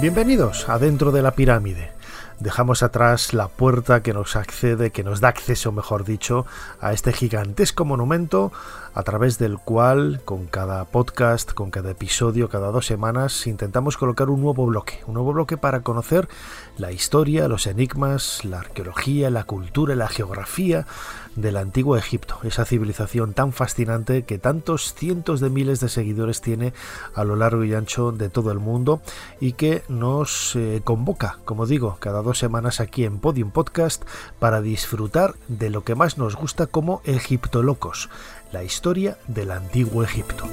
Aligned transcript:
Bienvenidos 0.00 0.68
a 0.68 0.78
Dentro 0.78 1.10
de 1.10 1.22
la 1.22 1.32
Pirámide. 1.32 1.90
Dejamos 2.38 2.84
atrás 2.84 3.34
la 3.34 3.48
puerta 3.48 4.00
que 4.00 4.12
nos 4.12 4.36
accede, 4.36 4.92
que 4.92 5.02
nos 5.02 5.20
da 5.20 5.26
acceso, 5.26 5.72
mejor 5.72 6.04
dicho, 6.04 6.46
a 6.80 6.92
este 6.92 7.12
gigantesco 7.12 7.84
monumento 7.84 8.52
a 8.98 9.04
través 9.04 9.38
del 9.38 9.58
cual, 9.58 10.20
con 10.24 10.46
cada 10.46 10.84
podcast, 10.84 11.52
con 11.52 11.70
cada 11.70 11.92
episodio, 11.92 12.48
cada 12.48 12.72
dos 12.72 12.86
semanas, 12.86 13.46
intentamos 13.46 13.96
colocar 13.96 14.28
un 14.28 14.42
nuevo 14.42 14.66
bloque, 14.66 15.04
un 15.06 15.14
nuevo 15.14 15.32
bloque 15.32 15.56
para 15.56 15.82
conocer 15.82 16.28
la 16.78 16.90
historia, 16.90 17.46
los 17.46 17.68
enigmas, 17.68 18.44
la 18.44 18.58
arqueología, 18.58 19.30
la 19.30 19.44
cultura 19.44 19.94
la 19.94 20.08
geografía 20.08 20.84
del 21.36 21.56
antiguo 21.56 21.96
Egipto, 21.96 22.40
esa 22.42 22.64
civilización 22.64 23.32
tan 23.32 23.52
fascinante 23.52 24.24
que 24.24 24.38
tantos 24.38 24.94
cientos 24.94 25.38
de 25.38 25.50
miles 25.50 25.78
de 25.78 25.88
seguidores 25.88 26.40
tiene 26.40 26.72
a 27.14 27.22
lo 27.22 27.36
largo 27.36 27.62
y 27.62 27.74
ancho 27.74 28.10
de 28.10 28.28
todo 28.28 28.50
el 28.50 28.58
mundo 28.58 29.00
y 29.40 29.52
que 29.52 29.84
nos 29.88 30.56
eh, 30.56 30.80
convoca, 30.82 31.38
como 31.44 31.66
digo, 31.66 31.96
cada 32.00 32.22
dos 32.22 32.38
semanas 32.38 32.80
aquí 32.80 33.04
en 33.04 33.20
Podium 33.20 33.52
Podcast 33.52 34.02
para 34.40 34.60
disfrutar 34.60 35.36
de 35.46 35.70
lo 35.70 35.84
que 35.84 35.94
más 35.94 36.18
nos 36.18 36.34
gusta 36.34 36.66
como 36.66 37.02
Egiptolocos, 37.04 38.10
la 38.52 38.64
historia 38.64 39.16
del 39.26 39.50
antiguo 39.50 40.02
Egipto. 40.02 40.44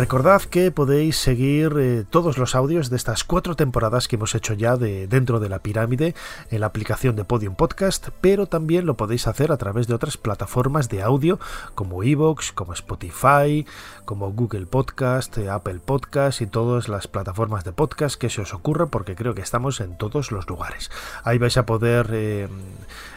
Recordad 0.00 0.40
que 0.40 0.70
podéis 0.70 1.18
seguir 1.18 1.74
eh, 1.78 2.04
todos 2.08 2.38
los 2.38 2.54
audios 2.54 2.88
de 2.88 2.96
estas 2.96 3.22
cuatro 3.22 3.54
temporadas 3.54 4.08
que 4.08 4.16
hemos 4.16 4.34
hecho 4.34 4.54
ya 4.54 4.78
de 4.78 5.06
dentro 5.06 5.40
de 5.40 5.50
la 5.50 5.58
pirámide 5.58 6.14
en 6.50 6.60
la 6.60 6.68
aplicación 6.68 7.16
de 7.16 7.24
Podium 7.24 7.54
Podcast, 7.54 8.08
pero 8.22 8.46
también 8.46 8.86
lo 8.86 8.96
podéis 8.96 9.26
hacer 9.26 9.52
a 9.52 9.58
través 9.58 9.88
de 9.88 9.94
otras 9.94 10.16
plataformas 10.16 10.88
de 10.88 11.02
audio 11.02 11.38
como 11.74 12.02
Evox, 12.02 12.50
como 12.52 12.72
Spotify, 12.72 13.66
como 14.06 14.32
Google 14.32 14.64
Podcast, 14.64 15.36
eh, 15.36 15.50
Apple 15.50 15.80
Podcast 15.84 16.40
y 16.40 16.46
todas 16.46 16.88
las 16.88 17.06
plataformas 17.06 17.64
de 17.64 17.72
podcast 17.72 18.18
que 18.18 18.30
se 18.30 18.40
os 18.40 18.54
ocurra 18.54 18.86
porque 18.86 19.14
creo 19.14 19.34
que 19.34 19.42
estamos 19.42 19.80
en 19.82 19.98
todos 19.98 20.32
los 20.32 20.48
lugares. 20.48 20.90
Ahí 21.24 21.36
vais 21.36 21.58
a 21.58 21.66
poder 21.66 22.08
eh, 22.12 22.48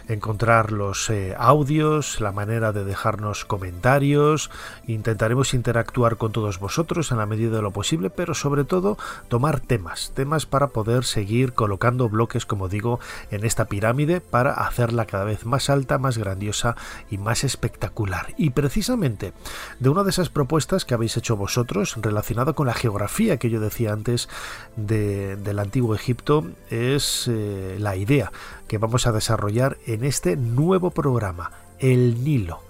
encontrar 0.07 0.71
los 0.71 1.09
eh, 1.09 1.35
audios, 1.37 2.19
la 2.21 2.31
manera 2.31 2.71
de 2.71 2.83
dejarnos 2.83 3.45
comentarios, 3.45 4.49
intentaremos 4.87 5.53
interactuar 5.53 6.17
con 6.17 6.31
todos 6.31 6.59
vosotros 6.59 7.11
en 7.11 7.17
la 7.17 7.25
medida 7.25 7.55
de 7.55 7.61
lo 7.61 7.71
posible, 7.71 8.09
pero 8.09 8.33
sobre 8.33 8.63
todo 8.63 8.97
tomar 9.27 9.59
temas, 9.59 10.11
temas 10.13 10.45
para 10.45 10.67
poder 10.67 11.05
seguir 11.05 11.53
colocando 11.53 12.09
bloques, 12.09 12.45
como 12.45 12.69
digo, 12.69 12.99
en 13.31 13.45
esta 13.45 13.65
pirámide 13.65 14.21
para 14.21 14.51
hacerla 14.53 15.05
cada 15.05 15.23
vez 15.23 15.45
más 15.45 15.69
alta, 15.69 15.97
más 15.97 16.17
grandiosa 16.17 16.75
y 17.09 17.17
más 17.17 17.43
espectacular. 17.43 18.33
Y 18.37 18.51
precisamente 18.51 19.33
de 19.79 19.89
una 19.89 20.03
de 20.03 20.09
esas 20.09 20.29
propuestas 20.29 20.85
que 20.85 20.93
habéis 20.93 21.17
hecho 21.17 21.37
vosotros 21.37 21.95
relacionado 22.01 22.55
con 22.55 22.67
la 22.67 22.73
geografía 22.73 23.37
que 23.37 23.49
yo 23.49 23.59
decía 23.59 23.93
antes 23.93 24.29
del 24.75 25.59
antiguo 25.59 25.95
Egipto 25.95 26.45
es 26.69 27.27
eh, 27.29 27.77
la 27.79 27.95
idea 27.95 28.31
que 28.67 28.77
vamos 28.77 29.07
a 29.07 29.11
desarrollar 29.11 29.77
en 29.85 30.03
este 30.03 30.35
nuevo 30.35 30.91
programa, 30.91 31.51
el 31.79 32.23
Nilo. 32.23 32.61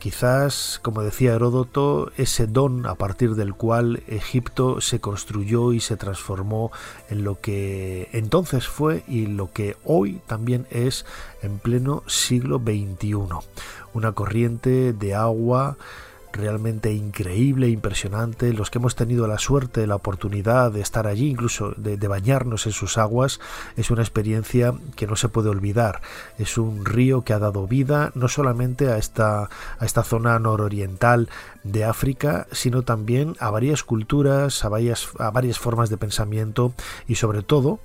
Quizás, 0.00 0.80
como 0.82 1.02
decía 1.02 1.34
Heródoto, 1.34 2.10
ese 2.16 2.46
don 2.46 2.86
a 2.86 2.94
partir 2.94 3.34
del 3.34 3.52
cual 3.52 4.02
Egipto 4.06 4.80
se 4.80 4.98
construyó 4.98 5.74
y 5.74 5.80
se 5.80 5.98
transformó 5.98 6.72
en 7.10 7.22
lo 7.22 7.38
que 7.38 8.08
entonces 8.12 8.66
fue 8.66 9.04
y 9.06 9.26
lo 9.26 9.52
que 9.52 9.76
hoy 9.84 10.22
también 10.26 10.66
es 10.70 11.04
en 11.42 11.58
pleno 11.58 12.02
siglo 12.06 12.58
XXI. 12.58 13.14
Una 13.92 14.12
corriente 14.12 14.94
de 14.94 15.14
agua 15.14 15.76
realmente 16.32 16.92
increíble, 16.92 17.68
impresionante, 17.68 18.52
los 18.52 18.70
que 18.70 18.78
hemos 18.78 18.94
tenido 18.94 19.26
la 19.26 19.38
suerte, 19.38 19.86
la 19.86 19.96
oportunidad 19.96 20.72
de 20.72 20.80
estar 20.80 21.06
allí, 21.06 21.28
incluso 21.28 21.72
de, 21.76 21.96
bañarnos 22.08 22.66
en 22.66 22.72
sus 22.72 22.98
aguas, 22.98 23.40
es 23.76 23.90
una 23.90 24.02
experiencia 24.02 24.74
que 24.96 25.06
no 25.06 25.16
se 25.16 25.28
puede 25.28 25.48
olvidar. 25.48 26.00
Es 26.38 26.58
un 26.58 26.84
río 26.84 27.22
que 27.22 27.32
ha 27.32 27.38
dado 27.38 27.66
vida 27.66 28.12
no 28.14 28.28
solamente 28.28 28.88
a 28.88 28.98
esta, 28.98 29.48
a 29.78 29.84
esta 29.84 30.02
zona 30.02 30.38
nororiental 30.38 31.28
de 31.62 31.84
África, 31.84 32.46
sino 32.52 32.82
también 32.82 33.36
a 33.38 33.50
varias 33.50 33.84
culturas, 33.84 34.64
a 34.64 34.68
varias, 34.68 35.08
a 35.18 35.30
varias 35.30 35.58
formas 35.58 35.90
de 35.90 35.98
pensamiento 35.98 36.72
y 37.06 37.16
sobre 37.16 37.42
todo 37.42 37.80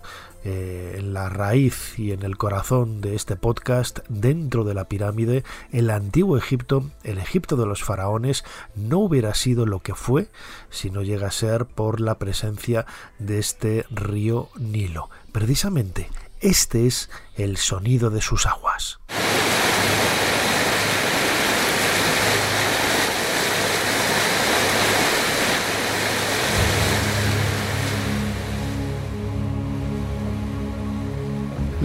eh, 0.45 0.97
en 0.99 1.13
la 1.13 1.27
raíz 1.27 1.97
y 1.97 2.11
en 2.11 2.21
el 2.21 2.37
corazón 2.37 3.01
de 3.01 3.15
este 3.15 3.35
podcast, 3.35 3.99
dentro 4.09 4.63
de 4.63 4.75
la 4.75 4.85
pirámide, 4.85 5.43
el 5.71 5.89
antiguo 5.89 6.37
Egipto, 6.37 6.89
el 7.03 7.17
Egipto 7.17 7.55
de 7.55 7.65
los 7.65 7.83
faraones, 7.83 8.45
no 8.75 8.99
hubiera 8.99 9.33
sido 9.33 9.65
lo 9.65 9.79
que 9.79 9.95
fue 9.95 10.29
si 10.69 10.91
no 10.91 11.01
llega 11.01 11.27
a 11.29 11.31
ser 11.31 11.65
por 11.65 11.99
la 11.99 12.19
presencia 12.19 12.85
de 13.17 13.39
este 13.39 13.87
río 13.89 14.49
Nilo. 14.55 15.09
Precisamente, 15.31 16.09
este 16.41 16.85
es 16.85 17.09
el 17.35 17.57
sonido 17.57 18.11
de 18.11 18.21
sus 18.21 18.45
aguas. 18.45 18.99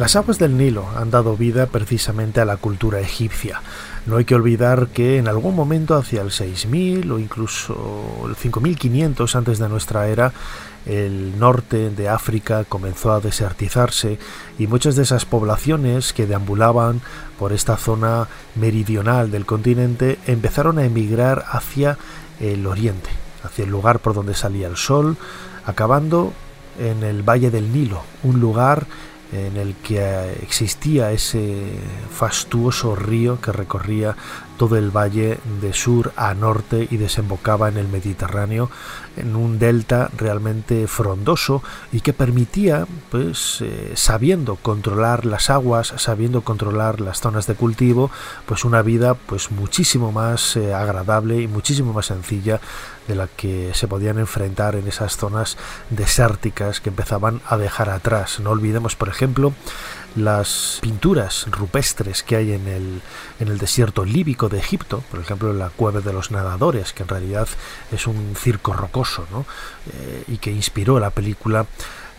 Las 0.01 0.17
aguas 0.17 0.39
del 0.39 0.57
Nilo 0.57 0.87
han 0.97 1.11
dado 1.11 1.37
vida 1.37 1.67
precisamente 1.67 2.41
a 2.41 2.47
la 2.47 2.57
cultura 2.57 3.01
egipcia. 3.01 3.61
No 4.07 4.17
hay 4.17 4.25
que 4.25 4.35
olvidar 4.35 4.87
que 4.87 5.19
en 5.19 5.29
algún 5.29 5.55
momento 5.55 5.95
hacia 5.95 6.23
el 6.23 6.31
6000 6.31 7.13
o 7.13 7.19
incluso 7.19 8.25
el 8.27 8.35
5500 8.35 9.37
antes 9.37 9.59
de 9.59 9.69
nuestra 9.69 10.09
era, 10.09 10.33
el 10.87 11.39
norte 11.39 11.91
de 11.91 12.09
África 12.09 12.65
comenzó 12.65 13.13
a 13.13 13.21
desertizarse 13.21 14.19
y 14.59 14.69
muchas 14.69 14.97
de 14.97 15.03
esas 15.03 15.27
poblaciones 15.27 16.15
que 16.15 16.27
deambulaban 16.27 17.03
por 17.39 17.53
esta 17.53 17.77
zona 17.77 18.27
meridional 18.55 19.31
del 19.31 19.45
continente 19.45 20.19
empezaron 20.27 20.79
a 20.79 20.87
emigrar 20.87 21.45
hacia 21.51 21.99
el 22.41 22.67
oriente, 22.67 23.11
hacia 23.45 23.65
el 23.65 23.71
lugar 23.71 23.99
por 23.99 24.15
donde 24.15 24.33
salía 24.33 24.67
el 24.67 24.79
sol, 24.79 25.19
acabando 25.67 26.33
en 26.79 27.03
el 27.03 27.23
Valle 27.23 27.51
del 27.51 27.71
Nilo, 27.71 28.03
un 28.23 28.41
lugar 28.41 28.87
en 29.33 29.57
el 29.57 29.75
que 29.77 30.33
existía 30.43 31.13
ese 31.13 31.65
fastuoso 32.11 32.97
río 32.97 33.41
que 33.41 33.53
recorría 33.53 34.17
todo 34.61 34.77
el 34.77 34.91
valle 34.91 35.39
de 35.63 35.73
sur 35.73 36.13
a 36.17 36.35
norte 36.35 36.87
y 36.91 36.99
desembocaba 36.99 37.71
en 37.71 37.79
el 37.79 37.89
Mediterráneo 37.89 38.71
en 39.17 39.35
un 39.35 39.59
delta 39.59 40.11
realmente 40.15 40.87
frondoso 40.87 41.63
y 41.93 42.03
que 42.03 42.13
permitía, 42.13 42.87
pues, 43.11 43.63
eh, 43.63 43.93
sabiendo 43.95 44.57
controlar 44.57 45.25
las 45.25 45.49
aguas, 45.49 45.95
sabiendo 45.97 46.43
controlar 46.43 47.01
las 47.01 47.21
zonas 47.21 47.47
de 47.47 47.55
cultivo, 47.55 48.11
pues 48.45 48.67
una 48.67 48.83
vida, 48.83 49.15
pues, 49.15 49.51
muchísimo 49.51 50.13
más 50.13 50.57
eh, 50.57 50.75
agradable 50.75 51.41
y 51.41 51.49
muchísimo 51.49 51.95
más 51.95 52.07
sencilla 52.07 52.61
de 53.11 53.17
la 53.17 53.27
que 53.27 53.73
se 53.75 53.89
podían 53.89 54.19
enfrentar 54.21 54.77
en 54.77 54.87
esas 54.87 55.17
zonas 55.17 55.57
desérticas 55.91 56.81
que 56.81 56.91
empezaban 56.91 57.43
a 57.45 57.57
dejar 57.57 57.91
atrás. 57.91 58.39
No 58.39 58.51
olvidemos, 58.51 58.95
por 58.95 59.09
ejemplo, 59.09 59.53
las 60.15 60.79
pinturas 60.81 61.47
rupestres 61.51 62.23
que 62.23 62.37
hay 62.37 62.53
en 62.53 62.69
el, 62.69 63.03
en 63.41 63.49
el 63.49 63.59
desierto 63.59 64.05
líbico 64.05 64.49
de 64.49 64.59
Egipto, 64.59 65.03
por 65.11 65.19
ejemplo 65.19 65.53
la 65.53 65.71
cueva 65.71 66.01
de 66.01 66.13
los 66.13 66.31
nadadores, 66.31 66.93
que 66.93 67.03
en 67.03 67.09
realidad 67.09 67.49
es 67.91 68.07
un 68.07 68.35
circo 68.37 68.73
rocoso, 68.73 69.27
¿no? 69.33 69.45
Eh, 69.93 70.25
y 70.29 70.39
que 70.39 70.53
inspiró 70.53 71.01
la 71.01 71.11
película 71.11 71.67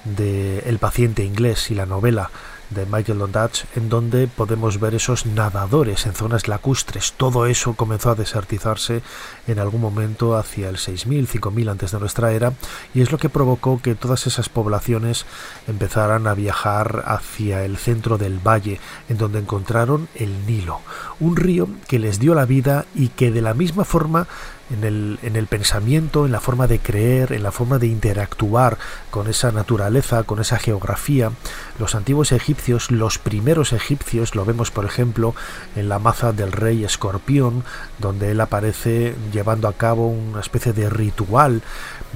de 0.03 0.59
El 0.59 0.79
paciente 0.79 1.23
inglés 1.23 1.71
y 1.71 1.75
la 1.75 1.85
novela 1.85 2.31
de 2.71 2.85
Michael 2.85 3.19
Londach, 3.19 3.65
en 3.75 3.89
donde 3.89 4.27
podemos 4.27 4.79
ver 4.79 4.95
esos 4.95 5.25
nadadores 5.25 6.06
en 6.06 6.13
zonas 6.13 6.47
lacustres. 6.47 7.13
Todo 7.13 7.45
eso 7.45 7.73
comenzó 7.73 8.12
a 8.12 8.15
desertizarse 8.15 9.01
en 9.47 9.59
algún 9.59 9.81
momento 9.81 10.35
hacia 10.35 10.69
el 10.69 10.77
6000, 10.77 11.27
5000 11.27 11.69
antes 11.69 11.91
de 11.91 12.00
nuestra 12.00 12.31
era, 12.31 12.53
y 12.94 13.01
es 13.01 13.12
lo 13.12 13.18
que 13.18 13.29
provocó 13.29 13.81
que 13.81 13.95
todas 13.95 14.27
esas 14.27 14.50
poblaciones 14.50 15.25
empezaran 15.68 16.27
a 16.27 16.33
viajar 16.33 17.03
hacia 17.06 17.63
el 17.63 17.77
centro 17.77 18.18
del 18.18 18.39
valle, 18.39 18.79
en 19.09 19.17
donde 19.17 19.39
encontraron 19.39 20.07
el 20.15 20.45
Nilo, 20.45 20.81
un 21.19 21.35
río 21.35 21.67
que 21.88 22.00
les 22.00 22.19
dio 22.19 22.35
la 22.35 22.45
vida 22.45 22.85
y 22.95 23.09
que 23.09 23.31
de 23.31 23.41
la 23.41 23.53
misma 23.53 23.85
forma 23.85 24.27
en 24.71 24.83
el, 24.83 25.19
en 25.23 25.35
el, 25.35 25.47
pensamiento, 25.47 26.25
en 26.25 26.31
la 26.31 26.39
forma 26.39 26.68
de 26.68 26.79
creer, 26.79 27.33
en 27.33 27.44
la 27.44 27.51
forma 27.51 27.77
de 27.77 27.88
interactuar 27.88 28.77
con 29.09 29.27
esa 29.27 29.51
naturaleza, 29.51 30.23
con 30.23 30.39
esa 30.39 30.57
geografía. 30.57 31.31
Los 31.79 31.95
antiguos 31.95 32.31
egipcios, 32.31 32.91
los 32.91 33.18
primeros 33.18 33.73
egipcios, 33.73 34.35
lo 34.35 34.45
vemos 34.45 34.71
por 34.71 34.85
ejemplo 34.85 35.35
en 35.75 35.89
la 35.89 36.00
maza 36.00 36.31
del 36.31 36.51
rey 36.51 36.83
escorpión, 36.83 37.63
donde 38.00 38.31
él 38.31 38.41
aparece 38.41 39.15
llevando 39.31 39.68
a 39.68 39.73
cabo 39.73 40.07
una 40.07 40.41
especie 40.41 40.74
de 40.74 40.89
ritual 40.89 41.62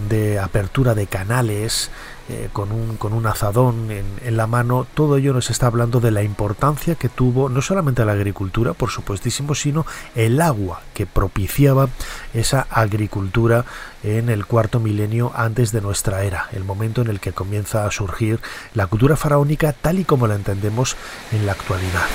de 0.10 0.40
apertura 0.40 0.94
de 0.94 1.08
canales, 1.08 1.90
eh, 2.28 2.50
con, 2.52 2.72
un, 2.72 2.98
con 2.98 3.14
un 3.14 3.28
azadón 3.28 3.92
en, 3.92 4.06
en, 4.24 4.36
la 4.36 4.48
mano, 4.48 4.88
todo 4.96 5.18
ello 5.18 5.32
nos 5.32 5.52
está 5.52 5.68
hablando 5.68 6.00
de 6.00 6.10
la 6.10 6.24
importancia 6.24 6.96
que 6.96 7.08
tuvo 7.08 7.50
no 7.50 7.62
solamente 7.62 8.04
la 8.04 8.14
agricultura, 8.14 8.74
por 8.74 8.90
supuestísimo, 8.90 9.54
sino 9.54 9.86
el 10.16 10.42
agua 10.42 10.82
que 10.96 11.06
propiciaba 11.06 11.88
esa 12.34 12.66
agricultura 12.72 13.66
en 14.02 14.30
el 14.30 14.48
cuarto 14.48 14.80
milenio 14.80 15.32
antes 15.36 15.72
de 15.72 15.82
nuestra 15.82 16.24
era, 16.24 16.48
el 16.52 16.64
momento 16.64 17.02
en 17.02 17.10
el 17.10 17.20
que 17.20 17.32
comienza 17.32 17.86
a 17.86 17.92
surgir 17.92 18.40
la 18.74 18.88
cultura 18.88 19.16
faraónica 19.16 19.74
tal 19.74 20.00
y 20.00 20.04
como 20.04 20.26
la 20.26 20.34
entendemos 20.34 20.96
en 21.32 21.46
la 21.46 21.52
actualidad. 21.52 22.08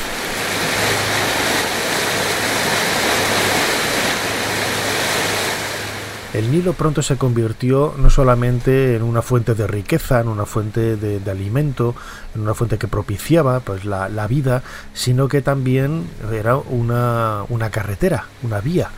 El 6.32 6.53
Nilo 6.53 6.75
pronto 6.75 7.03
se 7.03 7.17
convirtió 7.17 7.93
no 7.99 8.09
solamente 8.09 8.94
en 8.94 9.03
una 9.03 9.21
fuente 9.21 9.56
de 9.56 9.67
riqueza, 9.67 10.21
en 10.21 10.29
una 10.29 10.47
fuente 10.47 10.97
de, 10.97 11.29
alimento, 11.29 11.97
en 12.37 12.43
una 12.43 12.55
fuente 12.55 12.79
que 12.79 12.87
propiciaba 12.87 13.59
pues, 13.59 13.85
la, 13.85 14.09
la, 14.09 14.29
vida, 14.29 14.62
sino 14.94 15.27
que 15.27 15.43
también 15.43 16.05
era 16.32 16.56
una, 16.56 17.43
una 17.49 17.71
carretera, 17.71 18.27
una 18.44 18.61
vía, 18.61 18.91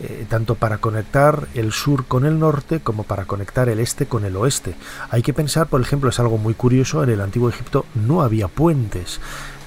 eh, 0.00 0.26
tanto 0.28 0.56
para 0.56 0.78
conectar 0.78 1.46
el 1.54 1.72
sur 1.72 2.06
con 2.06 2.26
el 2.26 2.40
norte 2.40 2.80
como 2.80 3.04
para 3.04 3.24
conectar 3.24 3.68
el 3.68 3.78
este 3.78 4.06
con 4.06 4.24
el 4.24 4.34
oeste. 4.34 4.74
Hay 5.10 5.22
que 5.22 5.32
pensar, 5.32 5.68
por 5.68 5.80
ejemplo, 5.80 6.10
es 6.10 6.18
algo 6.18 6.38
muy 6.38 6.54
curioso, 6.54 7.04
en 7.04 7.10
el 7.10 7.20
antiguo 7.20 7.50
Egipto 7.50 7.86
no 7.94 8.22
había 8.22 8.48
puentes. 8.48 9.20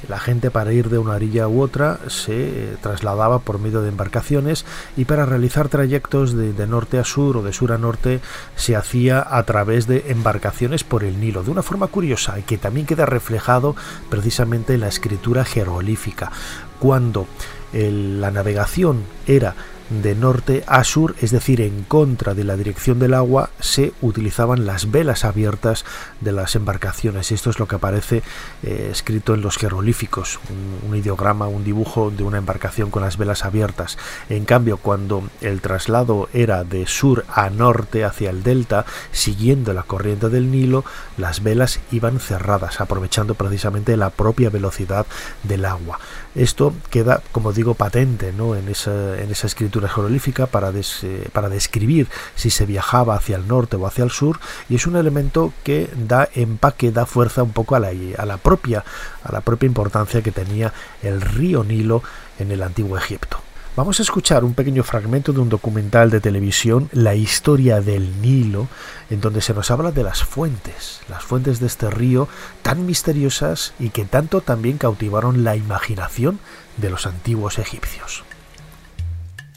La 0.09 0.19
gente 0.19 0.51
para 0.51 0.73
ir 0.73 0.89
de 0.89 0.97
una 0.97 1.13
orilla 1.13 1.47
u 1.47 1.61
otra 1.61 1.99
se 2.07 2.75
trasladaba 2.81 3.39
por 3.39 3.59
medio 3.59 3.81
de 3.81 3.89
embarcaciones 3.89 4.65
y 4.97 5.05
para 5.05 5.25
realizar 5.25 5.69
trayectos 5.69 6.33
de, 6.33 6.67
norte 6.67 6.99
a 6.99 7.03
sur 7.03 7.37
o 7.37 7.43
de 7.43 7.53
sur 7.53 7.71
a 7.71 7.77
norte 7.77 8.19
se 8.55 8.75
hacía 8.75 9.25
a 9.29 9.43
través 9.43 9.87
de 9.87 10.05
embarcaciones 10.07 10.83
por 10.83 11.03
el 11.03 11.19
Nilo, 11.19 11.43
de 11.43 11.51
una 11.51 11.63
forma 11.63 11.87
curiosa 11.87 12.37
y 12.37 12.43
que 12.43 12.57
también 12.57 12.85
queda 12.85 13.05
reflejado 13.05 13.75
precisamente 14.09 14.73
en 14.73 14.81
la 14.81 14.87
escritura 14.87 15.45
jeroglífica. 15.45 16.31
Cuando 16.79 17.27
la 17.71 18.29
navegación 18.29 19.03
era 19.25 19.55
de 20.01 20.15
norte 20.15 20.63
a 20.67 20.83
sur, 20.83 21.15
es 21.21 21.31
decir, 21.31 21.61
en 21.61 21.83
contra 21.83 22.33
de 22.33 22.43
la 22.43 22.55
dirección 22.57 22.99
del 22.99 23.13
agua, 23.13 23.49
se 23.59 23.93
utilizaban 24.01 24.65
las 24.65 24.91
velas 24.91 25.25
abiertas 25.25 25.85
de 26.21 26.31
las 26.31 26.55
embarcaciones. 26.55 27.31
Esto 27.31 27.49
es 27.49 27.59
lo 27.59 27.67
que 27.67 27.75
aparece 27.75 28.23
eh, 28.63 28.89
escrito 28.91 29.33
en 29.33 29.41
los 29.41 29.57
jeroglíficos, 29.57 30.39
un, 30.87 30.95
ideograma, 30.95 31.47
un 31.47 31.63
dibujo 31.63 32.11
de 32.11 32.23
una 32.23 32.37
embarcación 32.37 32.89
con 32.89 33.03
las 33.03 33.17
velas 33.17 33.45
abiertas. 33.45 33.97
En 34.29 34.45
cambio, 34.45 34.77
cuando 34.77 35.29
el 35.41 35.61
traslado 35.61 36.29
era 36.33 36.63
de 36.63 36.87
sur 36.87 37.25
a 37.29 37.49
norte 37.49 38.03
hacia 38.05 38.29
el 38.29 38.43
delta, 38.43 38.85
siguiendo 39.11 39.73
la 39.73 39.83
corriente 39.83 40.29
del 40.29 40.51
Nilo, 40.51 40.85
las 41.17 41.43
velas 41.43 41.79
iban 41.91 42.19
cerradas, 42.19 42.81
aprovechando 42.81 43.35
precisamente 43.35 43.97
la 43.97 44.09
propia 44.09 44.49
velocidad 44.49 45.05
del 45.43 45.65
agua. 45.65 45.99
Esto 46.35 46.73
queda, 46.89 47.21
como 47.31 47.53
digo, 47.53 47.75
patente 47.75 48.33
¿no? 48.33 48.55
en 48.55 48.69
esa 48.69 49.47
escritura 49.47 49.82
jeroglífica 49.89 50.47
para, 50.47 50.71
eh, 50.71 51.29
para 51.31 51.49
describir 51.49 52.07
si 52.35 52.49
se 52.49 52.65
viajaba 52.65 53.15
hacia 53.15 53.37
el 53.37 53.47
norte 53.47 53.75
o 53.75 53.87
hacia 53.87 54.03
el 54.03 54.11
sur 54.11 54.39
y 54.69 54.75
es 54.75 54.87
un 54.87 54.95
elemento 54.95 55.53
que 55.63 55.89
da 55.95 56.29
empaque, 56.33 56.91
da 56.91 57.05
fuerza 57.05 57.43
un 57.43 57.51
poco 57.51 57.75
a 57.75 57.79
la, 57.79 57.91
a 58.17 58.25
la, 58.25 58.37
propia, 58.37 58.83
a 59.23 59.31
la 59.31 59.41
propia 59.41 59.67
importancia 59.67 60.21
que 60.21 60.31
tenía 60.31 60.73
el 61.01 61.21
río 61.21 61.63
Nilo 61.63 62.03
en 62.39 62.51
el 62.51 62.63
antiguo 62.63 62.97
Egipto. 62.97 63.39
Vamos 63.75 63.99
a 63.99 64.03
escuchar 64.03 64.43
un 64.43 64.53
pequeño 64.53 64.83
fragmento 64.83 65.33
de 65.33 65.39
un 65.39 65.49
documental 65.49 66.11
de 66.11 66.19
televisión, 66.19 66.89
La 66.91 67.15
historia 67.15 67.81
del 67.81 68.21
Nilo, 68.21 68.67
en 69.09 69.19
donde 69.19 69.41
se 69.41 69.55
nos 69.55 69.71
habla 69.71 69.91
de 69.91 70.03
las 70.03 70.23
fuentes, 70.23 71.01
las 71.09 71.23
fuentes 71.23 71.59
de 71.59 71.65
este 71.65 71.89
río 71.89 72.27
tan 72.61 72.85
misteriosas 72.85 73.73
y 73.79 73.89
que 73.89 74.05
tanto 74.05 74.41
también 74.41 74.77
cautivaron 74.77 75.43
la 75.43 75.55
imaginación 75.55 76.37
de 76.77 76.91
los 76.91 77.07
antiguos 77.07 77.57
egipcios. 77.57 78.23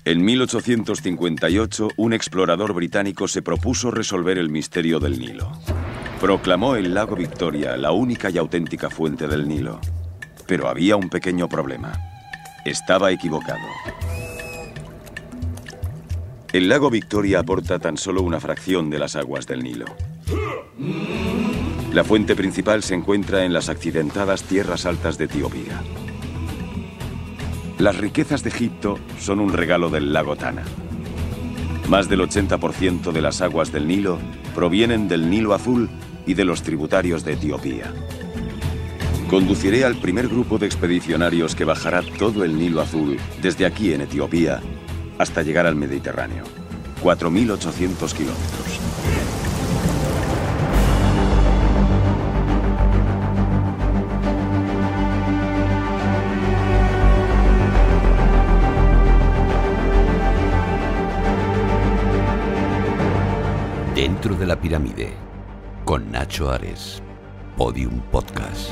En 0.06 0.24
1858, 0.24 1.88
un 1.96 2.12
explorador 2.12 2.72
británico 2.74 3.26
se 3.26 3.42
propuso 3.42 3.90
resolver 3.90 4.38
el 4.38 4.50
misterio 4.50 5.00
del 5.00 5.18
Nilo. 5.18 5.50
Proclamó 6.20 6.76
el 6.76 6.94
lago 6.94 7.16
Victoria 7.16 7.76
la 7.76 7.90
única 7.90 8.30
y 8.30 8.38
auténtica 8.38 8.88
fuente 8.88 9.26
del 9.26 9.48
Nilo. 9.48 9.80
Pero 10.46 10.68
había 10.68 10.94
un 10.94 11.10
pequeño 11.10 11.48
problema. 11.48 11.92
Estaba 12.64 13.10
equivocado. 13.10 13.66
El 16.52 16.68
lago 16.68 16.88
Victoria 16.88 17.40
aporta 17.40 17.80
tan 17.80 17.96
solo 17.96 18.22
una 18.22 18.38
fracción 18.38 18.90
de 18.90 19.00
las 19.00 19.16
aguas 19.16 19.48
del 19.48 19.64
Nilo. 19.64 19.86
La 21.92 22.04
fuente 22.04 22.36
principal 22.36 22.84
se 22.84 22.94
encuentra 22.94 23.44
en 23.44 23.52
las 23.52 23.68
accidentadas 23.68 24.44
tierras 24.44 24.86
altas 24.86 25.18
de 25.18 25.24
Etiopía. 25.24 25.82
Las 27.78 27.98
riquezas 27.98 28.42
de 28.42 28.48
Egipto 28.48 28.98
son 29.20 29.38
un 29.38 29.52
regalo 29.52 29.90
del 29.90 30.12
lago 30.14 30.34
Tana. 30.34 30.62
Más 31.88 32.08
del 32.08 32.20
80% 32.20 33.12
de 33.12 33.20
las 33.20 33.42
aguas 33.42 33.70
del 33.70 33.86
Nilo 33.86 34.18
provienen 34.54 35.08
del 35.08 35.28
Nilo 35.28 35.52
Azul 35.52 35.90
y 36.26 36.32
de 36.32 36.46
los 36.46 36.62
tributarios 36.62 37.22
de 37.22 37.34
Etiopía. 37.34 37.92
Conduciré 39.28 39.84
al 39.84 39.96
primer 39.96 40.26
grupo 40.28 40.56
de 40.56 40.66
expedicionarios 40.66 41.54
que 41.54 41.66
bajará 41.66 42.00
todo 42.18 42.44
el 42.44 42.58
Nilo 42.58 42.80
Azul 42.80 43.18
desde 43.42 43.66
aquí 43.66 43.92
en 43.92 44.00
Etiopía 44.00 44.62
hasta 45.18 45.42
llegar 45.42 45.66
al 45.66 45.76
Mediterráneo. 45.76 46.44
4.800 47.02 48.12
kilómetros. 48.14 48.65
La 64.46 64.60
pirámide, 64.60 65.12
con 65.84 66.12
Nacho 66.12 66.50
Ares, 66.50 67.02
Podium 67.56 68.00
Podcast. 68.12 68.70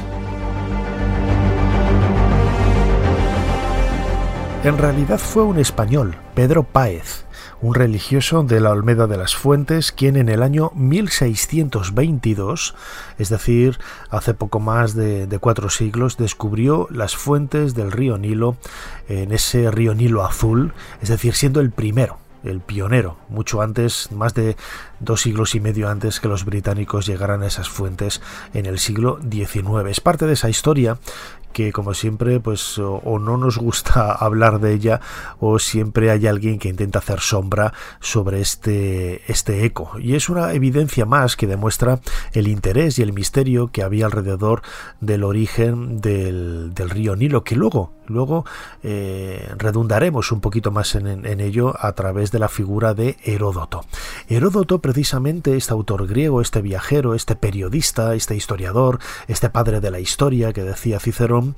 En 4.63 4.79
realidad 4.79 5.19
fue 5.19 5.43
un 5.43 5.59
español, 5.59 6.15
Pedro 6.35 6.63
Páez, 6.63 7.25
un 7.61 7.75
religioso 7.75 8.45
de 8.45 8.61
la 8.61 8.71
Olmeda 8.71 9.09
de 9.09 9.17
las 9.17 9.35
Fuentes, 9.35 9.91
quien 9.91 10.17
en 10.17 10.29
el 10.29 10.45
año 10.45 10.71
1622, 10.77 12.77
es 13.19 13.29
decir, 13.29 13.81
hace 14.11 14.33
poco 14.33 14.61
más 14.61 14.95
de, 14.95 15.27
cuatro 15.41 15.71
siglos, 15.71 16.17
descubrió 16.17 16.87
las 16.91 17.17
fuentes 17.17 17.75
del 17.75 17.91
río 17.91 18.17
Nilo, 18.17 18.57
en 19.09 19.33
ese 19.33 19.73
río 19.73 19.95
Nilo 19.95 20.25
azul, 20.25 20.73
es 21.03 21.09
decir, 21.09 21.35
siendo 21.35 21.61
el 21.61 21.73
primero 21.73 22.24
el 22.45 22.61
pionero, 22.61 23.17
mucho 23.29 23.63
antes, 23.63 24.11
más 24.13 24.35
de 24.35 24.57
dos 25.01 25.23
siglos 25.23 25.55
y 25.55 25.61
medio 25.61 25.89
antes 25.89 26.21
que 26.21 26.29
los 26.29 26.45
británicos 26.45 27.07
llegaran 27.07 27.43
a 27.43 27.47
esas 27.47 27.69
fuentes 27.69 28.21
en 28.53 28.67
el 28.67 28.79
siglo 28.79 29.19
XIX. 29.31 29.89
Es 29.89 30.01
parte 30.01 30.27
de 30.27 30.35
esa 30.35 30.49
historia 30.49 30.99
que 31.55 31.73
como 31.73 31.95
siempre 31.95 32.41
pues 32.41 32.79
o, 32.79 33.19
no 33.19 33.39
nos 33.39 33.57
gusta 33.57 34.13
hablar 34.21 34.61
de 34.61 34.75
ella 34.75 35.01
o 35.41 35.59
siempre 35.59 36.11
hay 36.11 36.27
alguien 36.27 36.59
que 36.59 36.69
intenta 36.69 36.99
hacer 36.99 37.21
sombra 37.21 37.73
sobre 38.01 38.43
este 38.43 39.23
este 39.33 39.65
eco 39.65 39.93
y 39.99 40.17
es 40.17 40.29
una 40.29 40.53
evidencia 40.53 41.07
más 41.07 41.37
que 41.37 41.47
demuestra 41.47 42.01
el 42.33 42.49
interés 42.49 42.99
y 42.99 43.03
el 43.03 43.15
misterio 43.15 43.69
que 43.69 43.83
había 43.83 44.05
alrededor 44.05 44.63
del 45.01 45.25
origen 45.25 46.01
del, 46.01 46.75
del 46.75 46.91
río 46.91 47.17
Nilo 47.17 47.45
que 47.45 47.55
luego 47.55 47.93
luego 48.07 48.45
eh, 48.83 49.53
redundaremos 49.57 50.33
un 50.33 50.41
poquito 50.41 50.71
más 50.71 50.95
en, 50.95 51.07
en, 51.07 51.41
ello 51.41 51.75
a 51.79 51.93
través 51.93 52.31
de 52.31 52.39
la 52.39 52.49
figura 52.49 52.95
de 52.95 53.17
Heródoto 53.25 53.85
Heródoto, 54.29 54.81
precisamente, 54.81 55.57
este 55.57 55.73
autor 55.73 56.07
griego, 56.07 56.41
este 56.41 56.63
viajero, 56.63 57.15
este 57.15 57.37
periodista, 57.37 58.15
este 58.15 58.37
historiador, 58.37 58.99
este 59.29 59.51
padre 59.51 59.81
de 59.81 59.91
la 59.91 60.01
historia 60.01 60.53
que 60.53 60.63
decía 60.63 61.01
Cicerón, 61.01 61.57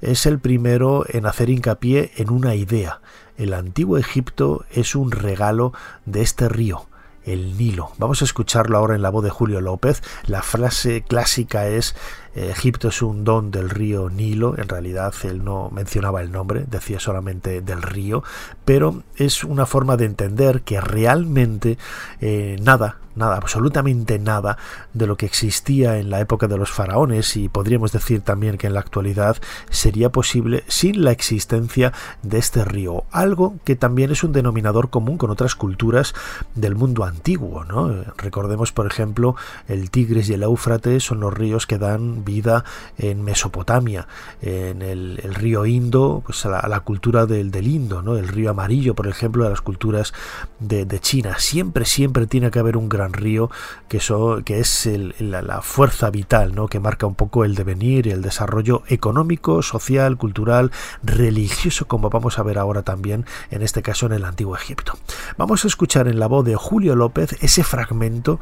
es 0.00 0.26
el 0.26 0.38
primero 0.38 1.04
en 1.08 1.26
hacer 1.26 1.50
hincapié 1.50 2.12
en 2.16 2.30
una 2.30 2.54
idea. 2.54 3.00
El 3.36 3.52
antiguo 3.52 3.98
Egipto 3.98 4.64
es 4.70 4.94
un 4.94 5.10
regalo 5.10 5.72
de 6.06 6.22
este 6.22 6.48
río 6.48 6.86
el 7.26 7.58
Nilo. 7.58 7.90
Vamos 7.98 8.22
a 8.22 8.24
escucharlo 8.24 8.78
ahora 8.78 8.94
en 8.94 9.02
la 9.02 9.10
voz 9.10 9.24
de 9.24 9.30
Julio 9.30 9.60
López. 9.60 10.00
La 10.26 10.42
frase 10.42 11.02
clásica 11.02 11.66
es 11.66 11.96
Egipto 12.36 12.88
es 12.88 13.02
un 13.02 13.24
don 13.24 13.50
del 13.50 13.70
río 13.70 14.10
Nilo, 14.10 14.58
en 14.58 14.68
realidad 14.68 15.14
él 15.24 15.44
no 15.44 15.70
mencionaba 15.70 16.20
el 16.20 16.30
nombre, 16.30 16.64
decía 16.68 17.00
solamente 17.00 17.60
del 17.62 17.82
río, 17.82 18.22
pero 18.64 19.02
es 19.16 19.44
una 19.44 19.66
forma 19.66 19.96
de 19.96 20.04
entender 20.04 20.62
que 20.62 20.80
realmente 20.80 21.78
eh, 22.20 22.56
nada, 22.62 22.98
nada, 23.16 23.36
absolutamente 23.36 24.18
nada 24.18 24.58
de 24.92 25.06
lo 25.06 25.16
que 25.16 25.26
existía 25.26 25.98
en 25.98 26.10
la 26.10 26.20
época 26.20 26.46
de 26.46 26.58
los 26.58 26.70
faraones 26.70 27.36
y 27.36 27.48
podríamos 27.48 27.92
decir 27.92 28.20
también 28.20 28.58
que 28.58 28.66
en 28.66 28.74
la 28.74 28.80
actualidad 28.80 29.38
sería 29.70 30.10
posible 30.10 30.64
sin 30.68 31.02
la 31.02 31.10
existencia 31.10 31.92
de 32.22 32.38
este 32.38 32.64
río, 32.64 33.04
algo 33.10 33.56
que 33.64 33.74
también 33.74 34.12
es 34.12 34.22
un 34.22 34.32
denominador 34.32 34.90
común 34.90 35.18
con 35.18 35.30
otras 35.30 35.54
culturas 35.54 36.14
del 36.54 36.76
mundo 36.76 37.04
antiguo, 37.04 37.64
¿no? 37.64 38.04
Recordemos, 38.16 38.72
por 38.72 38.86
ejemplo, 38.86 39.36
el 39.66 39.90
Tigris 39.90 40.28
y 40.28 40.34
el 40.34 40.42
Éufrates 40.42 41.04
son 41.04 41.20
los 41.20 41.32
ríos 41.32 41.66
que 41.66 41.78
dan 41.78 42.24
vida 42.26 42.64
en 42.98 43.22
Mesopotamia, 43.22 44.06
en 44.42 44.82
el, 44.82 45.16
río 45.34 45.64
Indo, 45.64 46.22
pues 46.26 46.44
a 46.44 46.68
la, 46.68 46.80
cultura 46.80 47.24
del, 47.24 47.66
Indo, 47.66 48.02
¿no? 48.02 48.18
el 48.18 48.28
río 48.28 48.50
amarillo, 48.50 48.94
por 48.94 49.06
ejemplo, 49.06 49.44
de 49.44 49.50
las 49.50 49.62
culturas 49.62 50.12
de, 50.60 51.00
China. 51.00 51.36
Siempre, 51.38 51.86
siempre 51.86 52.26
tiene 52.26 52.50
que 52.50 52.58
haber 52.58 52.76
un 52.76 52.90
gran 52.90 53.14
río 53.14 53.50
que, 53.88 54.00
que 54.44 54.60
es 54.60 54.90
la, 55.18 55.62
fuerza 55.62 56.10
vital, 56.10 56.54
¿no? 56.54 56.68
que 56.68 56.80
marca 56.80 57.06
un 57.06 57.14
poco 57.14 57.44
el 57.44 57.54
devenir, 57.54 58.08
el 58.08 58.20
desarrollo 58.20 58.82
económico, 58.88 59.62
social, 59.62 60.18
cultural, 60.18 60.72
religioso, 61.02 61.86
como 61.86 62.10
vamos 62.10 62.38
a 62.38 62.42
ver 62.42 62.58
ahora 62.58 62.82
también, 62.82 63.24
en 63.50 63.62
este 63.62 63.82
caso 63.82 64.06
en 64.06 64.12
el 64.12 64.24
Antiguo 64.24 64.56
Egipto. 64.56 64.98
Vamos 65.38 65.64
a 65.64 65.68
escuchar 65.68 66.08
en 66.08 66.18
la 66.18 66.26
voz 66.26 66.44
de 66.44 66.56
Julio 66.56 66.96
López 66.96 67.36
ese 67.40 67.62
fragmento 67.62 68.40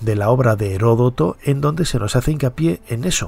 de 0.00 0.14
la 0.14 0.30
obra 0.30 0.56
de 0.56 0.74
Heródoto 0.74 1.36
en 1.42 1.60
donde 1.60 1.84
se 1.84 1.98
nos 1.98 2.14
hace 2.16 2.30
hincapié 2.30 2.80
en 2.88 3.04
eso, 3.04 3.23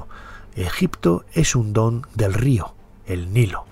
Egipto 0.55 1.25
es 1.33 1.55
un 1.55 1.73
don 1.73 2.05
del 2.13 2.33
río, 2.33 2.73
el 3.05 3.31
Nilo. 3.33 3.65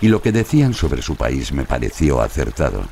Y 0.00 0.08
lo 0.08 0.20
que 0.20 0.32
decían 0.32 0.74
sobre 0.74 1.00
su 1.00 1.16
país 1.16 1.52
me 1.52 1.64
pareció 1.64 2.20
acertado. 2.20 2.84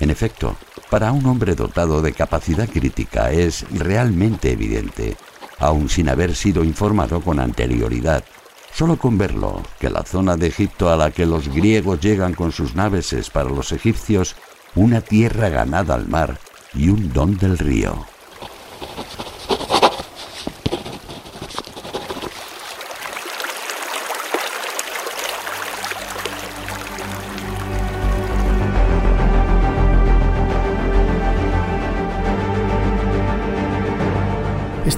En 0.00 0.10
efecto, 0.10 0.56
para 0.90 1.12
un 1.12 1.24
hombre 1.26 1.54
dotado 1.54 2.02
de 2.02 2.12
capacidad 2.12 2.68
crítica 2.68 3.30
es 3.30 3.64
realmente 3.70 4.52
evidente, 4.52 5.16
aun 5.58 5.88
sin 5.88 6.08
haber 6.08 6.34
sido 6.34 6.64
informado 6.64 7.20
con 7.20 7.40
anterioridad, 7.40 8.24
solo 8.72 8.96
con 8.96 9.18
verlo, 9.18 9.62
que 9.78 9.90
la 9.90 10.02
zona 10.02 10.36
de 10.36 10.48
Egipto 10.48 10.90
a 10.90 10.96
la 10.96 11.10
que 11.10 11.26
los 11.26 11.48
griegos 11.48 12.00
llegan 12.00 12.34
con 12.34 12.52
sus 12.52 12.74
naves 12.74 13.12
es 13.12 13.30
para 13.30 13.50
los 13.50 13.72
egipcios 13.72 14.36
una 14.74 15.00
tierra 15.00 15.48
ganada 15.48 15.94
al 15.94 16.08
mar 16.08 16.38
y 16.74 16.88
un 16.88 17.12
don 17.12 17.36
del 17.36 17.58
río. 17.58 18.06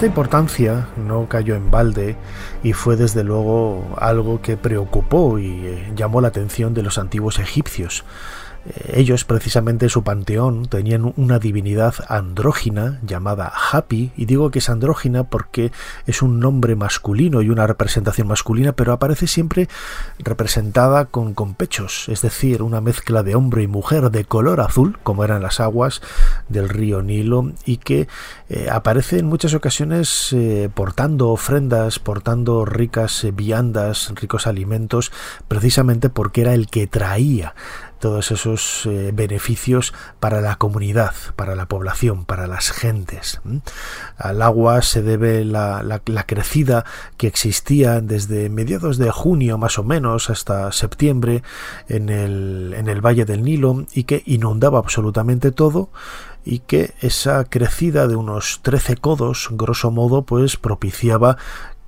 Esta 0.01 0.07
importancia 0.07 0.89
no 0.97 1.29
cayó 1.29 1.55
en 1.57 1.71
balde 1.71 2.17
y 2.63 2.73
fue 2.73 2.97
desde 2.97 3.23
luego 3.23 3.85
algo 3.99 4.41
que 4.41 4.57
preocupó 4.57 5.39
y 5.39 5.67
eh, 5.67 5.93
llamó 5.95 6.23
la 6.23 6.29
atención 6.29 6.73
de 6.73 6.83
los 6.83 6.97
antiguos 6.97 7.39
egipcios. 7.39 8.05
Ellos, 8.93 9.25
precisamente 9.25 9.89
su 9.89 10.05
panteón, 10.05 10.67
tenían 10.67 11.15
una 11.17 11.39
divinidad 11.39 11.95
andrógina 12.09 13.01
llamada 13.07 13.51
Hapi, 13.73 14.13
y 14.17 14.27
digo 14.27 14.51
que 14.51 14.59
es 14.59 14.69
andrógina 14.69 15.25
porque 15.25 15.73
es 16.07 16.21
un 16.21 16.41
nombre 16.41 16.77
masculino 16.77 17.41
y 17.41 17.49
una 17.49 17.67
representación 17.67 18.29
masculina, 18.29 18.73
pero 18.73 18.93
aparece 18.93 19.27
siempre 19.27 19.69
representada 20.19 21.07
con, 21.07 21.35
pechos, 21.55 22.09
es 22.09 22.21
decir, 22.21 22.63
una 22.63 22.81
mezcla 22.81 23.23
de 23.23 23.35
hombre 23.35 23.63
y 23.63 23.67
mujer 23.67 24.11
de 24.11 24.25
color 24.25 24.61
azul, 24.61 24.99
como 25.03 25.25
eran 25.25 25.43
las 25.43 25.59
aguas 25.59 26.03
del 26.49 26.69
río 26.69 27.03
Nilo, 27.03 27.53
y 27.65 27.79
que 27.79 28.09
eh, 28.51 28.69
aparece 28.71 29.19
en 29.19 29.27
muchas 29.27 29.55
ocasiones 29.55 30.33
eh, 30.33 30.69
portando 30.73 31.31
ofrendas, 31.31 31.99
portando 31.99 32.65
ricas 32.67 33.27
viandas, 33.33 34.13
ricos 34.15 34.47
alimentos, 34.47 35.13
precisamente 35.49 36.11
porque 36.11 36.43
era 36.43 36.55
el 36.55 36.69
que 36.69 36.87
traía 36.87 37.55
todos 38.01 38.33
esos 38.33 38.87
eh, 38.87 39.13
beneficios 39.15 39.95
para 40.19 40.41
la 40.41 40.57
comunidad, 40.57 41.15
para 41.37 41.55
la 41.55 41.67
población, 41.67 42.25
para 42.25 42.47
las 42.47 42.71
gentes. 42.71 43.41
Al 44.17 44.43
agua 44.43 44.83
se 44.83 45.03
debe 45.03 45.45
la, 45.45 45.83
la, 45.83 46.27
crecida 46.27 46.85
que 47.17 47.27
existía 47.27 48.01
desde 48.01 48.49
mediados 48.49 48.99
de 48.99 49.11
junio 49.11 49.59
más 49.59 49.79
o 49.79 49.85
menos 49.85 50.31
hasta 50.31 50.73
septiembre 50.73 51.43
en 51.89 52.09
el, 52.09 52.75
en 52.77 52.89
el 52.89 53.05
Valle 53.05 53.25
del 53.25 53.43
Nilo 53.43 53.87
y 53.93 54.05
que 54.05 54.23
inundaba 54.27 54.79
absolutamente 54.79 55.53
todo 55.53 55.91
y 56.45 56.61
que 56.61 56.95
esa 57.01 57.45
crecida 57.45 58.07
de 58.07 58.17
unos 58.17 58.61
13 58.63 58.97
codos, 58.97 59.49
grosso 59.53 59.91
modo, 59.91 60.23
pues 60.23 60.57
propiciaba 60.57 61.37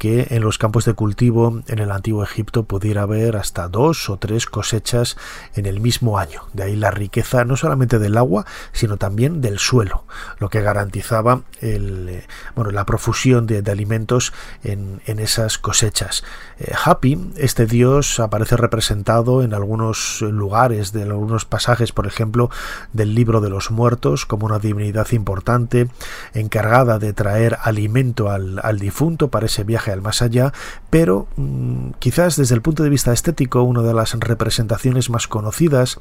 que 0.03 0.27
en 0.31 0.43
los 0.43 0.59
campos 0.59 0.85
de 0.85 0.95
cultivo 0.95 1.63
en 1.69 1.79
el 1.79 1.93
antiguo 1.93 2.25
Egipto 2.25 2.65
pudiera 2.65 3.03
haber 3.03 3.37
hasta 3.37 3.69
dos 3.69 4.11
o 4.11 4.17
tres 4.17 4.47
cosechas 4.47 5.17
en 5.55 5.65
el 5.65 5.79
mismo 5.79 6.19
año. 6.19 6.43
De 6.55 6.65
ahí 6.65 6.75
la 6.75 6.91
riqueza 6.91 7.45
no 7.45 7.55
solamente 7.55 8.01
del 8.01 8.19
agua, 8.19 8.45
sino 8.73 8.97
también 8.97 9.41
del 9.41 9.61
suelo, 9.61 10.03
lo 10.41 10.49
que 10.49 10.61
garantizaba 10.61 11.43
el, 11.61 12.09
eh, 12.09 12.27
bueno, 12.57 12.73
la 12.73 12.85
profusión 12.85 13.47
de, 13.47 13.63
alimentos 13.71 14.33
en, 14.65 15.01
esas 15.07 15.57
cosechas. 15.57 16.25
Eh, 16.59 16.73
Happy, 16.85 17.31
este 17.37 17.67
dios, 17.67 18.19
aparece 18.19 18.57
representado 18.57 19.45
en 19.45 19.55
algunos 19.55 20.21
lugares, 20.23 20.93
de 20.93 21.05
algunos 21.05 21.45
pasajes, 21.45 21.93
por 21.93 22.09
ejemplo, 22.09 22.51
del 22.93 23.15
libro 23.15 23.41
de 23.41 23.51
los 23.51 23.71
muertos, 23.71 24.27
como 24.27 24.47
una 24.47 24.59
divinidad 24.59 25.13
importante 25.13 25.87
encargada 26.35 26.99
de 26.99 27.13
traer 27.13 27.57
alimento 27.63 28.31
al, 28.31 28.59
al 28.65 28.81
difunto 28.81 29.29
para 29.29 29.47
ese 29.47 29.63
viaje 29.63 29.92
más 30.01 30.23
allá, 30.23 30.53
pero 30.91 31.27
mm, 31.37 31.91
quizás 31.99 32.37
desde 32.37 32.55
el 32.55 32.63
punto 32.63 32.83
de 32.83 32.91
vista 32.91 33.13
estético 33.13 33.63
una 33.63 33.83
de 33.83 33.95
las 33.95 34.15
representaciones 34.19 35.11
más 35.11 35.29
conocidas 35.29 35.99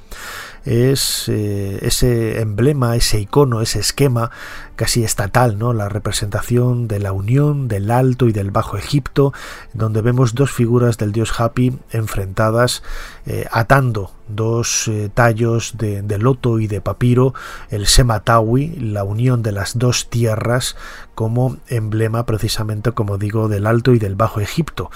es 0.65 1.27
eh, 1.27 1.79
ese 1.81 2.39
emblema, 2.39 2.95
ese 2.95 3.19
icono, 3.19 3.61
ese 3.61 3.79
esquema 3.79 4.31
casi 4.75 5.03
estatal, 5.03 5.59
¿no? 5.59 5.73
La 5.73 5.89
representación 5.89 6.87
de 6.87 6.99
la 6.99 7.11
unión 7.11 7.67
del 7.67 7.91
Alto 7.91 8.27
y 8.27 8.31
del 8.31 8.51
Bajo 8.51 8.77
Egipto, 8.77 9.33
donde 9.73 10.01
vemos 10.01 10.33
dos 10.33 10.51
figuras 10.51 10.97
del 10.97 11.11
dios 11.11 11.39
Hapi 11.39 11.77
enfrentadas, 11.91 12.81
eh, 13.27 13.45
atando 13.51 14.11
dos 14.27 14.87
eh, 14.87 15.09
tallos 15.13 15.75
de, 15.77 16.17
loto 16.17 16.59
y 16.59 16.67
de 16.67 16.81
papiro, 16.81 17.33
el 17.69 17.85
Sematawi, 17.85 18.69
la 18.77 19.03
unión 19.03 19.43
de 19.43 19.51
las 19.51 19.77
dos 19.77 20.09
tierras, 20.09 20.75
como 21.13 21.57
emblema 21.67 22.25
precisamente, 22.25 22.91
como 22.93 23.17
digo, 23.17 23.49
del 23.49 23.67
Alto 23.67 23.93
y 23.93 23.99
del 23.99 24.15
Bajo 24.15 24.39
Egipto. 24.39 24.89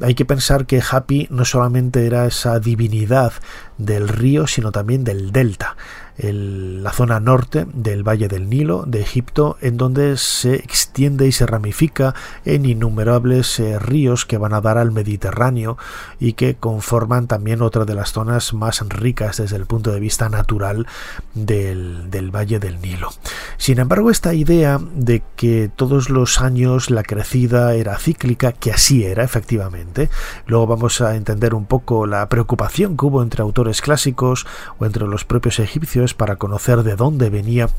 Hay 0.00 0.14
que 0.14 0.24
pensar 0.24 0.66
que 0.66 0.82
Hapi 0.88 1.26
no 1.30 1.44
solamente 1.44 2.06
era 2.06 2.26
esa 2.26 2.60
divinidad 2.60 3.32
del 3.78 4.08
río, 4.08 4.46
sino 4.46 4.72
también 4.72 5.04
del 5.04 5.32
delta 5.32 5.76
la 6.16 6.92
zona 6.92 7.18
norte 7.18 7.66
del 7.72 8.06
Valle 8.06 8.28
del 8.28 8.48
Nilo 8.48 8.84
de 8.86 9.00
Egipto, 9.00 9.56
en 9.60 9.76
donde 9.76 10.16
se 10.16 10.54
extiende 10.54 11.26
y 11.26 11.32
se 11.32 11.46
ramifica 11.46 12.14
en 12.44 12.66
innumerables 12.66 13.58
eh, 13.58 13.78
ríos 13.78 14.24
que 14.24 14.38
van 14.38 14.54
a 14.54 14.60
dar 14.60 14.78
al 14.78 14.92
Mediterráneo 14.92 15.76
y 16.20 16.34
que 16.34 16.54
conforman 16.54 17.26
también 17.26 17.62
otra 17.62 17.84
de 17.84 17.94
las 17.94 18.12
zonas 18.12 18.54
más 18.54 18.80
ricas 18.88 19.38
desde 19.38 19.56
el 19.56 19.66
punto 19.66 19.92
de 19.92 20.00
vista 20.00 20.28
natural 20.28 20.86
del, 21.34 22.10
del 22.10 22.30
Valle 22.30 22.60
del 22.60 22.80
Nilo. 22.80 23.10
Sin 23.56 23.80
embargo, 23.80 24.10
esta 24.10 24.34
idea 24.34 24.78
de 24.94 25.22
que 25.36 25.70
todos 25.74 26.10
los 26.10 26.40
años 26.40 26.90
la 26.90 27.02
crecida 27.02 27.74
era 27.74 27.98
cíclica, 27.98 28.52
que 28.52 28.70
así 28.70 29.04
era 29.04 29.24
efectivamente, 29.24 30.10
luego 30.46 30.66
vamos 30.68 31.00
a 31.00 31.16
entender 31.16 31.54
un 31.54 31.66
poco 31.66 32.06
la 32.06 32.28
preocupación 32.28 32.96
que 32.96 33.06
hubo 33.06 33.22
entre 33.22 33.42
autores 33.42 33.80
clásicos 33.80 34.46
o 34.78 34.86
entre 34.86 35.06
los 35.06 35.24
propios 35.24 35.58
egipcios 35.58 36.03
para 36.12 36.36
conocer 36.36 36.82
de 36.82 36.96
dónde 36.96 37.30
venía 37.30 37.70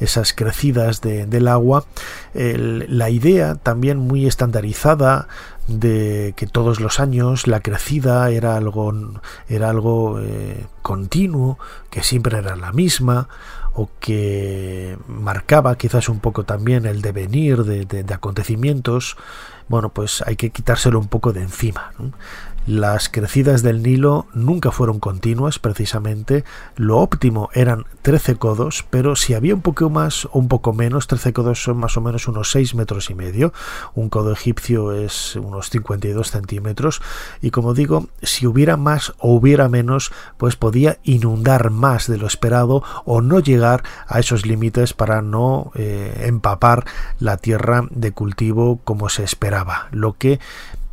esas 0.00 0.34
crecidas 0.34 1.00
del 1.00 1.48
agua. 1.48 1.86
la 2.34 3.08
idea 3.08 3.54
también 3.54 3.96
muy 3.96 4.26
estandarizada 4.26 5.28
de 5.70 6.34
que 6.36 6.46
todos 6.46 6.80
los 6.80 6.98
años 6.98 7.46
la 7.46 7.60
crecida 7.60 8.28
era 8.30 8.56
algo, 8.56 8.92
era 9.48 9.70
algo 9.70 10.20
eh, 10.20 10.66
continuo, 10.82 11.58
que 11.90 12.02
siempre 12.02 12.38
era 12.38 12.56
la 12.56 12.72
misma, 12.72 13.28
o 13.72 13.88
que 14.00 14.98
marcaba 15.06 15.76
quizás 15.78 16.08
un 16.08 16.18
poco 16.18 16.44
también 16.44 16.86
el 16.86 17.02
devenir 17.02 17.64
de, 17.64 17.84
de 17.84 18.14
acontecimientos, 18.14 19.16
bueno, 19.70 19.90
pues 19.90 20.24
hay 20.26 20.34
que 20.34 20.50
quitárselo 20.50 20.98
un 20.98 21.06
poco 21.06 21.32
de 21.32 21.42
encima. 21.42 21.92
Las 22.66 23.08
crecidas 23.08 23.62
del 23.62 23.82
Nilo 23.82 24.26
nunca 24.34 24.70
fueron 24.70 25.00
continuas, 25.00 25.58
precisamente. 25.58 26.44
Lo 26.76 26.98
óptimo 26.98 27.48
eran 27.54 27.86
13 28.02 28.36
codos, 28.36 28.84
pero 28.90 29.16
si 29.16 29.34
había 29.34 29.54
un 29.54 29.62
poco 29.62 29.88
más 29.88 30.26
o 30.26 30.38
un 30.38 30.48
poco 30.48 30.72
menos, 30.72 31.06
13 31.06 31.32
codos 31.32 31.62
son 31.62 31.78
más 31.78 31.96
o 31.96 32.00
menos 32.02 32.28
unos 32.28 32.50
6 32.50 32.74
metros 32.74 33.10
y 33.10 33.14
medio. 33.14 33.52
Un 33.94 34.10
codo 34.10 34.32
egipcio 34.32 34.92
es 34.92 35.36
unos 35.36 35.70
52 35.70 36.30
centímetros. 36.30 37.00
Y 37.40 37.50
como 37.50 37.72
digo, 37.72 38.08
si 38.22 38.46
hubiera 38.46 38.76
más 38.76 39.14
o 39.18 39.32
hubiera 39.32 39.68
menos, 39.68 40.12
pues 40.36 40.56
podía 40.56 40.98
inundar 41.02 41.70
más 41.70 42.06
de 42.08 42.18
lo 42.18 42.26
esperado 42.26 42.84
o 43.04 43.22
no 43.22 43.40
llegar 43.40 43.82
a 44.06 44.20
esos 44.20 44.44
límites 44.44 44.92
para 44.92 45.22
no 45.22 45.72
eh, 45.74 46.24
empapar 46.26 46.84
la 47.18 47.38
tierra 47.38 47.86
de 47.90 48.12
cultivo 48.12 48.80
como 48.84 49.08
se 49.08 49.24
esperaba. 49.24 49.88
Lo 49.92 50.12
que 50.12 50.40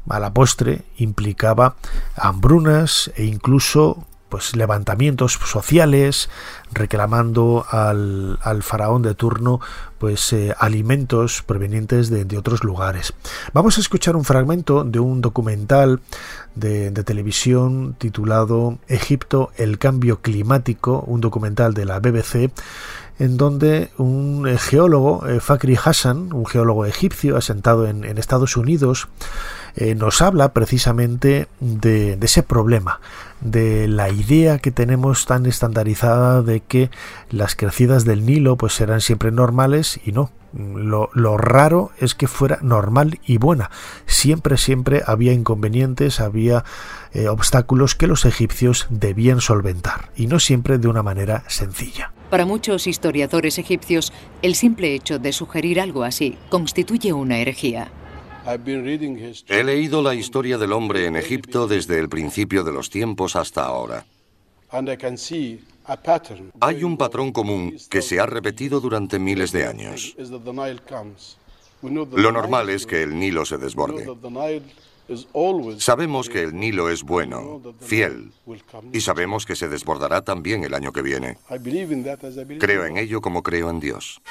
a 0.09 0.19
la 0.19 0.33
postre 0.33 0.83
implicaba 0.97 1.75
hambrunas 2.15 3.11
e 3.15 3.25
incluso 3.25 4.05
pues 4.29 4.55
levantamientos 4.55 5.33
sociales 5.33 6.29
reclamando 6.71 7.65
al, 7.69 8.37
faraón 8.61 9.01
de 9.01 9.15
turno 9.15 9.59
pues 9.97 10.33
eh, 10.33 10.53
alimentos 10.59 11.41
provenientes 11.43 12.09
de, 12.09 12.37
otros 12.37 12.63
lugares. 12.63 13.13
Vamos 13.53 13.77
a 13.77 13.81
escuchar 13.81 14.15
un 14.15 14.25
fragmento 14.25 14.83
de 14.83 14.99
un 14.99 15.21
documental 15.21 16.01
de, 16.55 16.91
televisión 16.91 17.95
titulado 17.97 18.77
Egipto, 18.87 19.51
el 19.55 19.79
cambio 19.79 20.21
climático, 20.21 21.03
un 21.07 21.21
documental 21.21 21.73
de 21.73 21.85
la 21.85 21.99
BBC 21.99 22.51
en 23.19 23.37
donde 23.37 23.89
un 23.97 24.45
geólogo, 24.59 25.25
eh, 25.25 25.39
Fakri 25.39 25.75
Hassan, 25.83 26.33
un 26.33 26.45
geólogo 26.45 26.85
egipcio 26.85 27.35
asentado 27.35 27.87
en 27.87 28.17
Estados 28.19 28.57
Unidos, 28.57 29.07
eh, 29.79 29.93
nos 29.93 30.23
habla 30.23 30.53
precisamente 30.53 31.47
de, 31.59 32.17
ese 32.19 32.41
problema, 32.41 32.99
de 33.41 33.87
la 33.87 34.09
idea 34.09 34.57
que 34.57 34.71
tenemos 34.71 35.27
tan 35.27 35.45
estandarizada 35.45 36.41
de 36.41 36.61
que 36.61 36.89
las 37.29 37.55
crecidas 37.55 38.03
del 38.03 38.25
Nilo 38.25 38.57
pues 38.57 38.73
serán 38.73 39.01
siempre 39.01 39.31
normales 39.31 39.99
y 40.03 40.13
no. 40.13 40.31
Lo, 40.53 41.37
raro 41.37 41.91
es 41.99 42.15
que 42.15 42.27
fuera 42.27 42.57
normal 42.63 43.19
y 43.27 43.37
buena. 43.37 43.69
Siempre, 44.07 44.57
siempre 44.57 45.03
había 45.05 45.33
inconvenientes, 45.33 46.21
había 46.21 46.63
eh, 47.13 47.27
obstáculos 47.27 47.93
que 47.93 48.07
los 48.07 48.25
egipcios 48.25 48.87
debían 48.89 49.41
solventar, 49.41 50.09
y 50.15 50.25
no 50.25 50.39
siempre 50.39 50.79
de 50.79 50.87
una 50.87 51.03
manera 51.03 51.43
sencilla. 51.47 52.11
Para 52.31 52.45
muchos 52.45 52.87
historiadores 52.87 53.59
egipcios, 53.59 54.11
el 54.41 54.55
simple 54.55 54.95
hecho 54.95 55.19
de 55.19 55.31
sugerir 55.31 55.79
algo 55.79 56.03
así 56.03 56.37
constituye 56.49 57.13
una 57.13 57.37
herejía. 57.37 57.91
He 59.47 59.63
leído 59.63 60.01
la 60.01 60.15
historia 60.15 60.57
del 60.57 60.71
hombre 60.71 61.05
en 61.05 61.17
Egipto 61.17 61.67
desde 61.67 61.99
el 61.99 62.07
principio 62.07 62.63
de 62.63 62.71
los 62.71 62.89
tiempos 62.89 63.35
hasta 63.35 63.65
ahora. 63.65 64.05
Hay 66.61 66.83
un 66.83 66.97
patrón 66.97 67.31
común 67.31 67.77
que 67.89 68.01
se 68.01 68.19
ha 68.19 68.25
repetido 68.25 68.79
durante 68.79 69.19
miles 69.19 69.51
de 69.51 69.67
años. 69.67 70.15
Lo 71.81 72.31
normal 72.31 72.69
es 72.69 72.85
que 72.85 73.03
el 73.03 73.19
Nilo 73.19 73.45
se 73.45 73.57
desborde. 73.57 74.07
Sabemos 75.77 76.29
que 76.29 76.43
el 76.43 76.55
Nilo 76.55 76.89
es 76.89 77.03
bueno, 77.03 77.61
fiel, 77.81 78.31
y 78.91 79.01
sabemos 79.01 79.45
que 79.45 79.55
se 79.55 79.69
desbordará 79.69 80.21
también 80.21 80.63
el 80.63 80.73
año 80.73 80.91
que 80.91 81.01
viene. 81.01 81.37
Creo 82.59 82.85
en 82.85 82.97
ello 82.97 83.21
como 83.21 83.43
creo 83.43 83.69
en 83.69 83.79
Dios. 83.79 84.21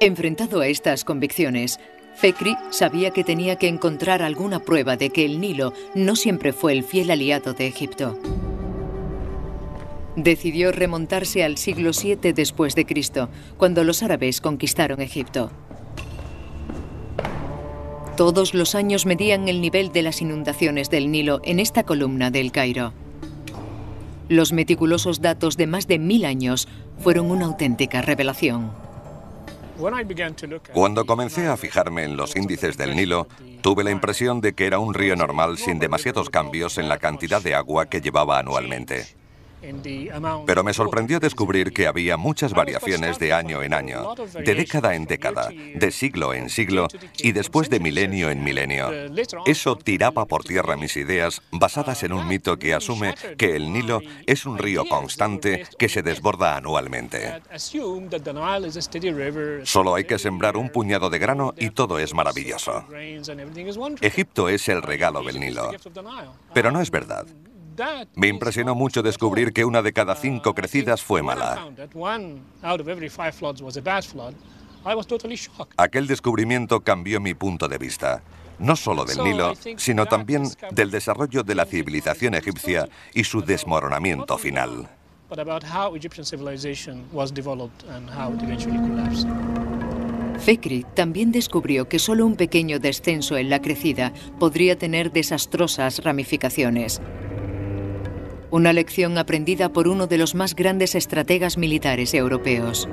Enfrentado 0.00 0.60
a 0.60 0.66
estas 0.66 1.04
convicciones, 1.04 1.78
Fekri 2.16 2.56
sabía 2.70 3.10
que 3.10 3.24
tenía 3.24 3.56
que 3.56 3.68
encontrar 3.68 4.22
alguna 4.22 4.60
prueba 4.60 4.96
de 4.96 5.10
que 5.10 5.24
el 5.24 5.40
Nilo 5.40 5.72
no 5.94 6.16
siempre 6.16 6.52
fue 6.52 6.72
el 6.72 6.84
fiel 6.84 7.10
aliado 7.10 7.52
de 7.52 7.66
Egipto. 7.66 8.18
Decidió 10.16 10.70
remontarse 10.70 11.42
al 11.42 11.58
siglo 11.58 11.90
VII 11.90 12.32
después 12.32 12.74
de 12.76 12.86
Cristo, 12.86 13.28
cuando 13.56 13.82
los 13.82 14.02
árabes 14.02 14.40
conquistaron 14.40 15.00
Egipto. 15.00 15.50
Todos 18.16 18.54
los 18.54 18.76
años 18.76 19.06
medían 19.06 19.48
el 19.48 19.60
nivel 19.60 19.90
de 19.90 20.02
las 20.02 20.22
inundaciones 20.22 20.88
del 20.88 21.10
Nilo 21.10 21.40
en 21.42 21.58
esta 21.58 21.82
columna 21.82 22.30
del 22.30 22.52
Cairo. 22.52 22.92
Los 24.28 24.52
meticulosos 24.52 25.20
datos 25.20 25.56
de 25.56 25.66
más 25.66 25.88
de 25.88 25.98
mil 25.98 26.24
años 26.24 26.68
fueron 27.00 27.30
una 27.32 27.46
auténtica 27.46 28.02
revelación. 28.02 28.83
Cuando 30.72 31.04
comencé 31.04 31.48
a 31.48 31.56
fijarme 31.56 32.04
en 32.04 32.16
los 32.16 32.36
índices 32.36 32.76
del 32.76 32.94
Nilo, 32.94 33.26
tuve 33.60 33.82
la 33.82 33.90
impresión 33.90 34.40
de 34.40 34.52
que 34.52 34.66
era 34.66 34.78
un 34.78 34.94
río 34.94 35.16
normal 35.16 35.58
sin 35.58 35.78
demasiados 35.78 36.30
cambios 36.30 36.78
en 36.78 36.88
la 36.88 36.98
cantidad 36.98 37.42
de 37.42 37.54
agua 37.54 37.86
que 37.86 38.00
llevaba 38.00 38.38
anualmente. 38.38 39.06
Pero 40.46 40.64
me 40.64 40.74
sorprendió 40.74 41.20
descubrir 41.20 41.72
que 41.72 41.86
había 41.86 42.16
muchas 42.16 42.52
variaciones 42.52 43.18
de 43.18 43.32
año 43.32 43.62
en 43.62 43.74
año, 43.74 44.14
de 44.14 44.54
década 44.54 44.94
en 44.94 45.06
década, 45.06 45.48
de 45.50 45.90
siglo 45.90 46.34
en 46.34 46.50
siglo 46.50 46.88
y 47.18 47.32
después 47.32 47.70
de 47.70 47.80
milenio 47.80 48.30
en 48.30 48.42
milenio. 48.42 48.90
Eso 49.46 49.76
tiraba 49.76 50.26
por 50.26 50.44
tierra 50.44 50.76
mis 50.76 50.96
ideas 50.96 51.42
basadas 51.50 52.02
en 52.02 52.12
un 52.12 52.26
mito 52.28 52.58
que 52.58 52.74
asume 52.74 53.14
que 53.36 53.56
el 53.56 53.72
Nilo 53.72 54.00
es 54.26 54.46
un 54.46 54.58
río 54.58 54.84
constante 54.86 55.66
que 55.78 55.88
se 55.88 56.02
desborda 56.02 56.56
anualmente. 56.56 57.42
Solo 59.64 59.94
hay 59.94 60.04
que 60.04 60.18
sembrar 60.18 60.56
un 60.56 60.70
puñado 60.70 61.10
de 61.10 61.18
grano 61.18 61.54
y 61.56 61.70
todo 61.70 61.98
es 61.98 62.14
maravilloso. 62.14 62.84
Egipto 64.00 64.48
es 64.48 64.68
el 64.68 64.82
regalo 64.82 65.22
del 65.22 65.40
Nilo. 65.40 65.70
Pero 66.52 66.70
no 66.70 66.80
es 66.80 66.90
verdad. 66.90 67.26
Me 68.14 68.28
impresionó 68.28 68.74
mucho 68.74 69.02
descubrir 69.02 69.52
que 69.52 69.64
una 69.64 69.82
de 69.82 69.92
cada 69.92 70.14
cinco 70.14 70.54
crecidas 70.54 71.02
fue 71.02 71.22
mala. 71.22 71.66
Aquel 75.76 76.06
descubrimiento 76.06 76.80
cambió 76.80 77.20
mi 77.20 77.34
punto 77.34 77.68
de 77.68 77.78
vista, 77.78 78.22
no 78.58 78.76
solo 78.76 79.04
del 79.04 79.18
Nilo, 79.24 79.54
sino 79.76 80.06
también 80.06 80.44
del 80.70 80.90
desarrollo 80.90 81.42
de 81.42 81.54
la 81.54 81.64
civilización 81.64 82.34
egipcia 82.34 82.88
y 83.14 83.24
su 83.24 83.40
desmoronamiento 83.40 84.36
final. 84.38 84.88
Fekri 90.38 90.84
también 90.94 91.32
descubrió 91.32 91.88
que 91.88 91.98
solo 91.98 92.26
un 92.26 92.36
pequeño 92.36 92.78
descenso 92.78 93.36
en 93.36 93.48
la 93.48 93.62
crecida 93.62 94.12
podría 94.38 94.76
tener 94.76 95.12
desastrosas 95.12 96.04
ramificaciones. 96.04 97.00
Una 98.54 98.72
lección 98.72 99.18
aprendida 99.18 99.72
por 99.72 99.88
uno 99.88 100.06
de 100.06 100.16
los 100.16 100.36
más 100.36 100.54
grandes 100.54 100.94
estrategas 100.94 101.58
militares 101.58 102.14
europeos. 102.14 102.88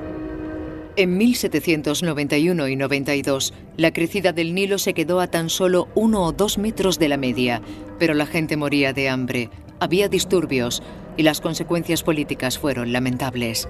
En 0.95 1.19
1791 1.19 2.67
y 2.67 2.75
92, 2.75 3.53
la 3.77 3.93
crecida 3.93 4.33
del 4.33 4.55
Nilo 4.55 4.79
se 4.79 4.95
quedó 4.95 5.19
a 5.19 5.27
tan 5.27 5.51
solo 5.51 5.87
uno 5.93 6.23
o 6.23 6.31
dos 6.31 6.57
metros 6.57 6.97
de 6.97 7.09
la 7.09 7.17
media, 7.17 7.61
pero 7.99 8.15
la 8.15 8.25
gente 8.25 8.57
moría 8.57 8.91
de 8.91 9.07
hambre, 9.07 9.51
había 9.79 10.09
disturbios 10.09 10.81
y 11.15 11.21
las 11.21 11.41
consecuencias 11.41 12.01
políticas 12.01 12.57
fueron 12.57 12.91
lamentables. 12.91 13.69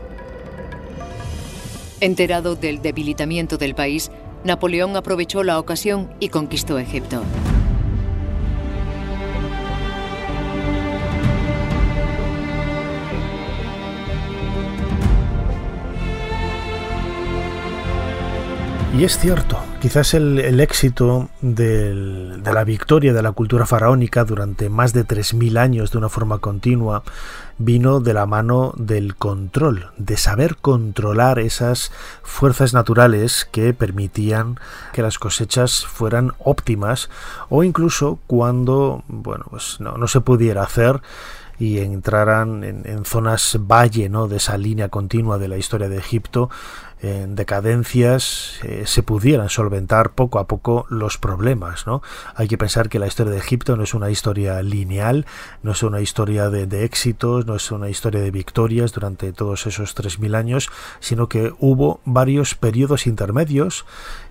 Enterado 2.00 2.56
del 2.56 2.82
debilitamiento 2.82 3.58
del 3.58 3.76
país, 3.76 4.12
Napoleón 4.46 4.96
aprovechó 4.96 5.44
la 5.44 5.60
ocasión 5.60 6.10
y 6.22 6.30
conquistó 6.30 6.80
Egipto. 6.80 7.22
Y 18.94 19.06
es 19.06 19.18
cierto, 19.18 19.58
quizás 19.80 20.14
el, 20.14 20.60
éxito 20.60 21.30
de 21.42 22.42
la 22.44 22.64
victoria 22.66 23.14
de 23.14 23.24
la 23.24 23.32
cultura 23.32 23.66
faraónica 23.66 24.26
durante 24.26 24.70
más 24.70 24.92
de 24.92 25.08
3.000 25.08 25.58
años 25.58 25.92
de 25.92 25.98
una 25.98 26.10
forma 26.10 26.40
continua 26.40 27.02
vino 27.58 28.02
de 28.02 28.14
la 28.14 28.26
mano 28.26 28.74
del 28.76 29.16
control, 29.16 29.92
de 29.98 30.18
saber 30.18 30.58
controlar 30.58 31.40
esas 31.40 31.94
fuerzas 32.22 32.74
naturales 32.74 33.48
que 33.50 33.74
permitían 33.74 34.60
que 34.92 35.02
las 35.02 35.20
cosechas 35.20 35.86
fueran 35.86 36.34
óptimas 36.40 37.10
o 37.48 37.64
incluso 37.64 38.20
cuando 38.28 39.06
bueno, 39.08 39.46
pues 39.50 39.78
no, 39.80 39.98
no 39.98 40.08
se 40.10 40.20
pudiera 40.20 40.64
hacer 40.64 41.02
y 41.62 41.78
entraran 41.78 42.64
en, 42.64 43.06
zonas 43.06 43.60
valle 43.60 44.10
¿no? 44.10 44.28
de 44.28 44.38
esa 44.38 44.58
línea 44.58 44.90
continua 44.90 45.38
de 45.38 45.48
la 45.48 45.58
historia 45.58 45.90
de 45.90 45.98
Egipto, 46.00 46.50
en 47.02 47.36
decadencias 47.36 48.60
eh, 48.64 48.84
se 48.86 49.02
pudieran 49.02 49.50
solventar 49.50 50.12
poco 50.12 50.38
a 50.38 50.48
poco 50.48 50.86
los 50.90 51.18
problemas. 51.18 51.88
¿no? 51.88 52.04
Hay 52.36 52.48
que 52.48 52.60
pensar 52.60 52.90
que 52.90 53.00
la 53.00 53.08
historia 53.08 53.34
de 53.34 53.40
Egipto 53.40 53.76
no 53.76 53.84
es 53.84 53.96
una 53.96 54.12
historia 54.12 54.62
lineal, 54.62 55.26
no 55.64 55.72
es 55.72 55.82
una 55.82 56.00
historia 56.00 56.50
de, 56.50 56.84
éxitos, 56.84 57.48
no 57.48 57.56
es 57.56 57.72
una 57.72 57.90
historia 57.90 58.22
de 58.22 58.30
victorias 58.30 58.92
durante 58.94 59.34
todos 59.34 59.66
esos 59.66 59.96
3.000 59.96 60.36
años, 60.36 60.70
sino 61.00 61.28
que 61.28 61.54
hubo 61.60 62.02
varios 62.06 62.54
periodos 62.54 63.08
intermedios. 63.08 63.86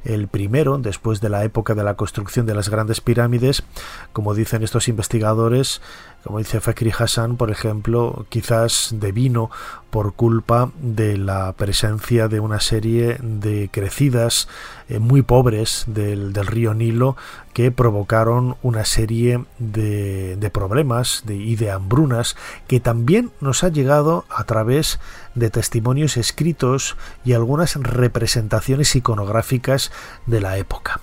El 0.04 0.28
primero, 0.28 0.78
después 0.78 1.20
de 1.20 1.28
la 1.28 1.44
época 1.44 1.74
de 1.74 1.82
la 1.82 1.94
construcción 1.94 2.46
de 2.46 2.54
las 2.54 2.68
grandes 2.68 3.00
pirámides, 3.00 3.64
como 4.12 4.34
dicen 4.34 4.62
estos 4.62 4.88
investigadores, 4.88 5.82
como 6.24 6.38
dice 6.38 6.60
Fakri 6.60 6.92
Hassan, 6.96 7.36
por 7.36 7.50
ejemplo, 7.50 8.26
quizás 8.28 8.90
devino 8.92 9.50
por 9.90 10.12
culpa 10.14 10.70
de 10.80 11.16
la 11.16 11.52
presencia 11.54 12.28
de 12.28 12.40
una 12.40 12.60
serie 12.60 13.16
de 13.20 13.68
crecidas 13.72 14.46
eh, 14.88 14.98
muy 14.98 15.22
pobres 15.22 15.84
del, 15.86 16.34
río 16.34 16.74
Nilo 16.74 17.16
que 17.52 17.72
provocaron 17.72 18.56
una 18.62 18.84
serie 18.84 19.44
de, 19.58 20.50
problemas 20.52 21.24
y 21.28 21.56
de 21.56 21.70
hambrunas 21.70 22.36
que 22.68 22.80
también 22.80 23.30
nos 23.40 23.64
ha 23.64 23.68
llegado 23.68 24.24
a 24.28 24.44
través 24.44 25.00
de 25.34 25.50
testimonios 25.50 26.16
escritos 26.16 26.96
y 27.24 27.32
algunas 27.32 27.76
representaciones 27.76 28.94
iconográficas 28.94 29.90
de 30.26 30.40
la 30.40 30.58
época. 30.58 31.00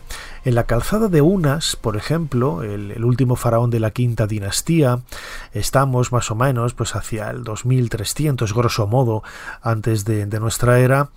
En 0.47 0.55
la 0.55 0.63
calzada 0.63 1.09
de 1.09 1.19
Unas, 1.19 1.75
por 1.75 1.97
ejemplo, 1.97 2.63
el, 2.63 3.03
último 3.03 3.35
faraón 3.35 3.69
de 3.69 3.81
la 3.81 3.91
quinta 3.91 4.27
dinastía, 4.27 5.01
estamos 5.51 6.13
más 6.13 6.31
o 6.31 6.35
menos 6.35 6.73
pues 6.73 6.95
hacia 6.95 7.29
el 7.31 7.43
2300, 7.43 8.53
grosso 8.53 8.87
modo, 8.87 9.23
antes 9.61 10.05
de, 10.05 10.25
nuestra 10.39 10.79
era, 10.79 11.09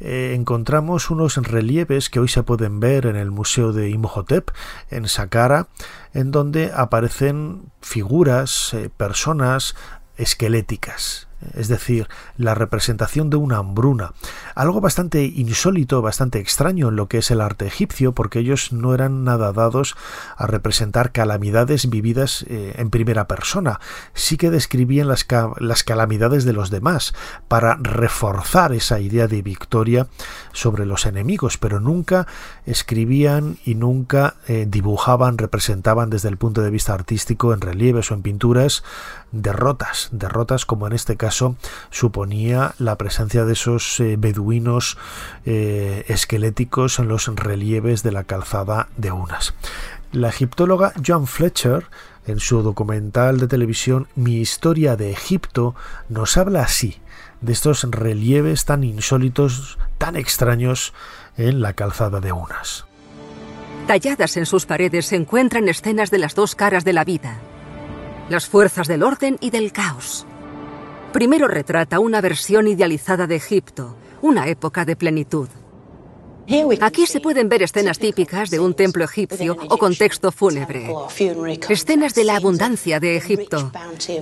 eh, 0.00 0.32
encontramos 0.34 1.10
unos 1.10 1.36
relieves 1.36 2.08
que 2.08 2.18
hoy 2.18 2.28
se 2.28 2.42
pueden 2.42 2.80
ver 2.80 3.04
en 3.04 3.16
el 3.16 3.30
Museo 3.30 3.74
de 3.74 3.90
Imhotep, 3.90 4.52
en 4.88 5.06
Saqqara, 5.06 5.68
en 6.14 6.30
donde 6.30 6.72
aparecen 6.74 7.70
figuras, 7.82 8.72
eh, 8.72 8.88
personas 8.88 9.76
esqueléticas 10.16 11.27
es 11.54 11.68
decir, 11.68 12.08
la 12.36 12.54
representación 12.54 13.30
de 13.30 13.36
una 13.36 13.58
hambruna, 13.58 14.12
algo 14.54 14.80
bastante 14.80 15.24
insólito, 15.24 16.02
bastante 16.02 16.38
extraño 16.38 16.88
en 16.88 16.96
lo 16.96 17.08
que 17.08 17.18
es 17.18 17.30
el 17.30 17.40
arte 17.40 17.66
egipcio, 17.66 18.12
porque 18.12 18.40
ellos 18.40 18.72
no 18.72 18.94
eran 18.94 19.24
nada 19.24 19.52
dados 19.52 19.96
a 20.36 20.46
representar 20.46 21.12
calamidades 21.12 21.88
vividas 21.88 22.44
eh, 22.48 22.74
en 22.76 22.90
primera 22.90 23.28
persona, 23.28 23.80
sí 24.14 24.36
que 24.36 24.50
describían 24.50 25.08
las, 25.08 25.26
las 25.58 25.84
calamidades 25.84 26.44
de 26.44 26.52
los 26.52 26.70
demás 26.70 27.14
para 27.46 27.76
reforzar 27.76 28.72
esa 28.72 29.00
idea 29.00 29.28
de 29.28 29.42
victoria 29.42 30.08
sobre 30.52 30.86
los 30.86 31.06
enemigos, 31.06 31.58
pero 31.58 31.80
nunca 31.80 32.26
escribían 32.66 33.58
y 33.64 33.74
nunca 33.74 34.34
eh, 34.46 34.66
dibujaban, 34.68 35.38
representaban 35.38 36.10
desde 36.10 36.28
el 36.28 36.36
punto 36.36 36.62
de 36.62 36.70
vista 36.70 36.94
artístico 36.94 37.54
en 37.54 37.60
relieves 37.60 38.10
o 38.10 38.14
en 38.14 38.22
pinturas 38.22 38.82
derrotas, 39.32 40.08
derrotas 40.12 40.64
como 40.64 40.86
en 40.86 40.92
este 40.92 41.16
caso 41.16 41.56
suponía 41.90 42.74
la 42.78 42.96
presencia 42.96 43.44
de 43.44 43.52
esos 43.52 44.00
eh, 44.00 44.16
beduinos 44.18 44.98
eh, 45.44 46.04
esqueléticos 46.08 46.98
en 46.98 47.08
los 47.08 47.26
relieves 47.34 48.02
de 48.02 48.12
la 48.12 48.24
calzada 48.24 48.88
de 48.96 49.12
Unas. 49.12 49.54
La 50.12 50.28
egiptóloga 50.28 50.92
Joan 51.06 51.26
Fletcher, 51.26 51.86
en 52.26 52.40
su 52.40 52.62
documental 52.62 53.38
de 53.38 53.48
televisión 53.48 54.08
Mi 54.14 54.36
historia 54.36 54.96
de 54.96 55.10
Egipto, 55.10 55.74
nos 56.08 56.36
habla 56.36 56.62
así 56.62 57.00
de 57.40 57.52
estos 57.52 57.86
relieves 57.90 58.64
tan 58.64 58.84
insólitos, 58.84 59.78
tan 59.98 60.16
extraños 60.16 60.92
en 61.36 61.60
la 61.60 61.74
calzada 61.74 62.20
de 62.20 62.32
Unas. 62.32 62.84
Talladas 63.86 64.36
en 64.36 64.44
sus 64.44 64.66
paredes 64.66 65.06
se 65.06 65.16
encuentran 65.16 65.68
escenas 65.68 66.10
de 66.10 66.18
las 66.18 66.34
dos 66.34 66.54
caras 66.54 66.84
de 66.84 66.92
la 66.92 67.04
vida, 67.04 67.38
las 68.28 68.46
fuerzas 68.46 68.88
del 68.88 69.02
orden 69.02 69.38
y 69.40 69.50
del 69.50 69.72
caos. 69.72 70.26
Primero 71.12 71.48
retrata 71.48 72.00
una 72.00 72.20
versión 72.20 72.68
idealizada 72.68 73.26
de 73.26 73.36
Egipto, 73.36 73.96
una 74.20 74.48
época 74.48 74.84
de 74.84 74.96
plenitud. 74.96 75.48
Aquí 76.80 77.06
se 77.06 77.20
pueden 77.20 77.50
ver 77.50 77.62
escenas 77.62 77.98
típicas 77.98 78.48
de 78.48 78.58
un 78.58 78.72
templo 78.72 79.04
egipcio 79.04 79.54
o 79.68 79.76
contexto 79.76 80.32
fúnebre. 80.32 80.88
Escenas 81.68 82.14
de 82.14 82.24
la 82.24 82.36
abundancia 82.36 83.00
de 83.00 83.16
Egipto. 83.16 83.70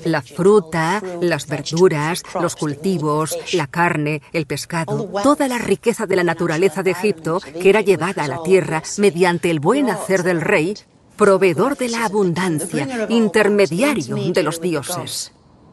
La 0.05 0.23
fruta, 0.23 1.01
las 1.21 1.47
verduras, 1.47 2.25
los 2.41 2.57
cultivos, 2.57 3.37
la 3.53 3.69
carne, 3.69 4.23
el 4.33 4.47
pescado, 4.47 5.09
toda 5.23 5.47
la 5.47 5.59
riqueza 5.59 6.07
de 6.07 6.17
la 6.17 6.25
naturaleza 6.25 6.83
de 6.83 6.91
Egipto 6.91 7.41
que 7.41 7.71
era 7.71 7.81
llevada 7.81 8.25
a 8.25 8.29
la 8.29 8.43
tierra 8.43 8.83
mediante 8.99 9.51
el 9.51 9.61
buen 9.61 9.89
hacer 9.89 10.25
del 10.25 10.41
rey 10.41 10.75
proveedor 11.17 11.77
de 11.77 11.89
la 11.89 12.05
abundancia, 12.05 13.07
intermediario 13.09 14.17
de 14.33 14.43
los 14.43 14.61
dioses. 14.61 15.33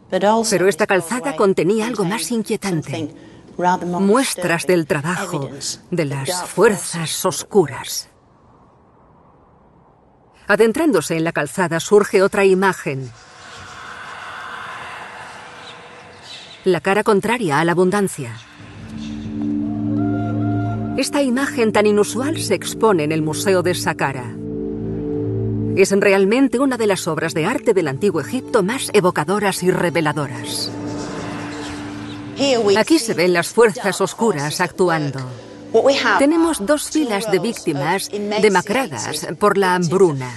Pero 0.10 0.68
esta 0.68 0.88
calzada 0.88 1.36
contenía 1.36 1.88
algo 1.88 2.06
más 2.06 2.32
inquietante, 2.32 3.14
muestras 3.82 4.66
del 4.66 4.86
trabajo 4.86 5.50
de 5.92 6.06
las 6.06 6.44
fuerzas 6.46 7.26
oscuras. 7.26 8.10
Adentrándose 10.48 11.18
en 11.18 11.24
la 11.24 11.32
calzada 11.32 11.80
surge 11.80 12.22
otra 12.22 12.46
imagen. 12.46 13.10
La 16.66 16.80
cara 16.80 17.04
contraria 17.04 17.60
a 17.60 17.66
la 17.66 17.72
abundancia. 17.72 18.38
Esta 20.98 21.22
imagen 21.22 21.74
tan 21.74 21.88
inusual 21.88 22.38
se 22.40 22.54
expone 22.54 23.04
en 23.04 23.12
el 23.12 23.22
Museo 23.22 23.64
de 23.64 23.74
Saqqara. 23.74 24.43
Es 25.76 25.92
realmente 25.92 26.60
una 26.60 26.78
de 26.78 26.88
las 26.88 27.08
obras 27.08 27.34
de 27.34 27.46
arte 27.46 27.74
del 27.74 27.88
antiguo 27.88 28.22
Egipto 28.22 28.62
más 28.62 28.90
evocadoras 28.94 29.64
y 29.64 29.72
reveladoras. 29.72 30.72
Aquí 32.78 33.00
se 33.00 33.14
ven 33.14 33.34
las 33.34 33.48
fuerzas 33.48 34.00
oscuras 34.02 34.62
actuando. 34.62 35.20
Tenemos 36.20 36.64
dos 36.66 36.90
filas 36.90 37.32
de 37.32 37.40
víctimas 37.40 38.10
demacradas 38.10 39.28
por 39.40 39.58
la 39.58 39.76
hambruna. 39.76 40.32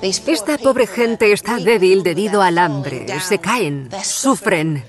Esta 0.00 0.58
pobre 0.58 0.86
gente 0.86 1.32
está 1.32 1.58
débil 1.58 2.02
debido 2.02 2.42
al 2.42 2.58
hambre, 2.58 3.06
se 3.20 3.38
caen, 3.38 3.88
sufren. 4.02 4.84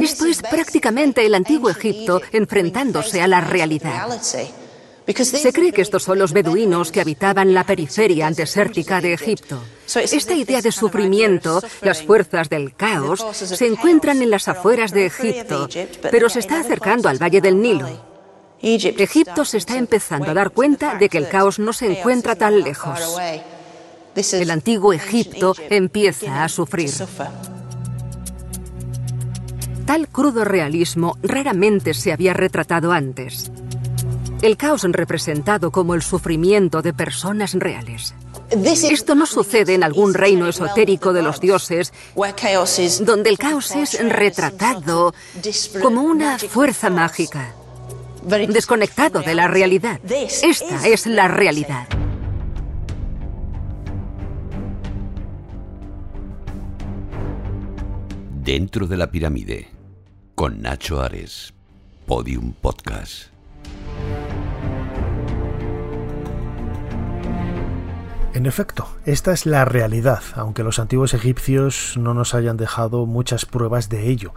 Esto 0.00 0.26
es 0.26 0.42
prácticamente 0.42 1.24
el 1.24 1.34
antiguo 1.34 1.70
Egipto 1.70 2.20
enfrentándose 2.32 3.22
a 3.22 3.28
la 3.28 3.40
realidad. 3.40 4.08
Se 5.06 5.52
cree 5.52 5.72
que 5.72 5.82
estos 5.82 6.02
son 6.02 6.18
los 6.18 6.32
beduinos 6.32 6.90
que 6.90 7.00
habitaban 7.00 7.54
la 7.54 7.64
periferia 7.64 8.30
desértica 8.30 9.00
de 9.00 9.12
Egipto. 9.12 9.62
Esta 9.94 10.34
idea 10.34 10.60
de 10.60 10.72
sufrimiento, 10.72 11.62
las 11.82 12.02
fuerzas 12.02 12.48
del 12.48 12.74
caos, 12.74 13.24
se 13.32 13.66
encuentran 13.66 14.20
en 14.20 14.30
las 14.30 14.48
afueras 14.48 14.90
de 14.90 15.06
Egipto, 15.06 15.68
pero 16.10 16.28
se 16.28 16.40
está 16.40 16.60
acercando 16.60 17.08
al 17.08 17.22
Valle 17.22 17.40
del 17.40 17.60
Nilo. 17.60 17.88
Egipto 18.60 19.44
se 19.44 19.58
está 19.58 19.76
empezando 19.76 20.30
a 20.30 20.34
dar 20.34 20.50
cuenta 20.50 20.96
de 20.96 21.08
que 21.08 21.18
el 21.18 21.28
caos 21.28 21.58
no 21.58 21.72
se 21.72 21.98
encuentra 21.98 22.34
tan 22.34 22.60
lejos. 22.62 22.98
El 24.32 24.50
antiguo 24.50 24.92
Egipto 24.92 25.54
empieza 25.70 26.42
a 26.42 26.48
sufrir. 26.48 26.90
Tal 29.84 30.08
crudo 30.08 30.44
realismo 30.44 31.16
raramente 31.22 31.94
se 31.94 32.12
había 32.12 32.32
retratado 32.32 32.90
antes. 32.90 33.52
El 34.42 34.56
caos 34.58 34.82
representado 34.82 35.70
como 35.70 35.94
el 35.94 36.02
sufrimiento 36.02 36.82
de 36.82 36.92
personas 36.92 37.54
reales. 37.54 38.14
Esto 38.50 39.14
no 39.14 39.26
sucede 39.26 39.74
en 39.74 39.82
algún 39.82 40.14
reino 40.14 40.46
esotérico 40.46 41.12
de 41.12 41.22
los 41.22 41.40
dioses, 41.40 41.92
donde 43.00 43.30
el 43.30 43.38
caos 43.38 43.70
es 43.72 43.98
retratado 44.08 45.14
como 45.82 46.02
una 46.02 46.38
fuerza 46.38 46.90
mágica, 46.90 47.54
desconectado 48.48 49.22
de 49.22 49.34
la 49.34 49.48
realidad. 49.48 50.00
Esta 50.04 50.86
es 50.86 51.06
la 51.06 51.28
realidad. 51.28 51.88
Dentro 58.44 58.86
de 58.86 58.96
la 58.96 59.10
pirámide, 59.10 59.66
con 60.36 60.62
Nacho 60.62 61.00
Ares, 61.00 61.52
Podium 62.06 62.52
Podcast. 62.52 63.35
En 68.36 68.44
efecto, 68.44 68.86
esta 69.06 69.32
es 69.32 69.46
la 69.46 69.64
realidad, 69.64 70.22
aunque 70.34 70.62
los 70.62 70.78
antiguos 70.78 71.14
egipcios 71.14 71.94
no 71.96 72.12
nos 72.12 72.34
hayan 72.34 72.58
dejado 72.58 73.06
muchas 73.06 73.46
pruebas 73.46 73.88
de 73.88 74.10
ello. 74.10 74.34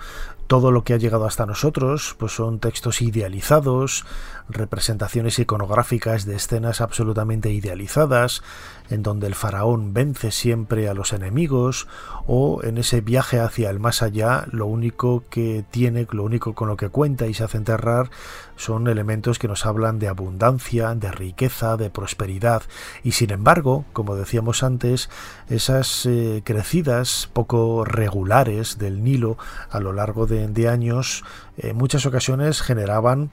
Todo 0.47 0.71
lo 0.71 0.85
que 0.85 0.93
ha 0.93 0.97
llegado 0.97 1.25
hasta 1.25 1.45
nosotros 1.45 2.15
pues 2.17 2.31
son 2.31 2.59
textos 2.59 3.01
idealizados, 3.01 4.05
representaciones 4.49 5.39
iconográficas 5.39 6.25
de 6.25 6.35
escenas 6.35 6.81
absolutamente 6.81 7.51
idealizadas, 7.51 8.43
en 8.89 9.03
donde 9.03 9.27
el 9.27 9.35
faraón 9.35 9.93
vence 9.93 10.31
siempre 10.31 10.89
a 10.89 10.93
los 10.93 11.13
enemigos, 11.13 11.87
o 12.25 12.61
en 12.63 12.77
ese 12.77 13.01
viaje 13.01 13.39
hacia 13.39 13.69
el 13.69 13.79
más 13.79 14.01
allá, 14.01 14.45
lo 14.51 14.65
único 14.65 15.23
que 15.29 15.63
tiene, 15.69 16.07
lo 16.11 16.23
único 16.23 16.55
con 16.55 16.67
lo 16.67 16.77
que 16.77 16.89
cuenta 16.89 17.27
y 17.27 17.33
se 17.33 17.43
hace 17.43 17.57
enterrar 17.57 18.09
son 18.55 18.87
elementos 18.87 19.39
que 19.39 19.47
nos 19.47 19.65
hablan 19.65 19.99
de 19.99 20.09
abundancia, 20.09 20.93
de 20.93 21.11
riqueza, 21.11 21.77
de 21.77 21.89
prosperidad, 21.89 22.63
y 23.03 23.13
sin 23.13 23.31
embargo, 23.31 23.85
como 23.93 24.15
decíamos 24.15 24.63
antes, 24.63 25.09
esas 25.49 26.05
eh, 26.05 26.41
crecidas 26.43 27.29
poco 27.31 27.85
regulares 27.85 28.77
del 28.77 29.03
Nilo 29.03 29.37
a 29.69 29.79
lo 29.79 29.93
largo 29.93 30.25
de, 30.25 30.67
años, 30.67 31.23
en 31.57 31.75
muchas 31.77 32.05
ocasiones 32.05 32.61
generaban 32.61 33.29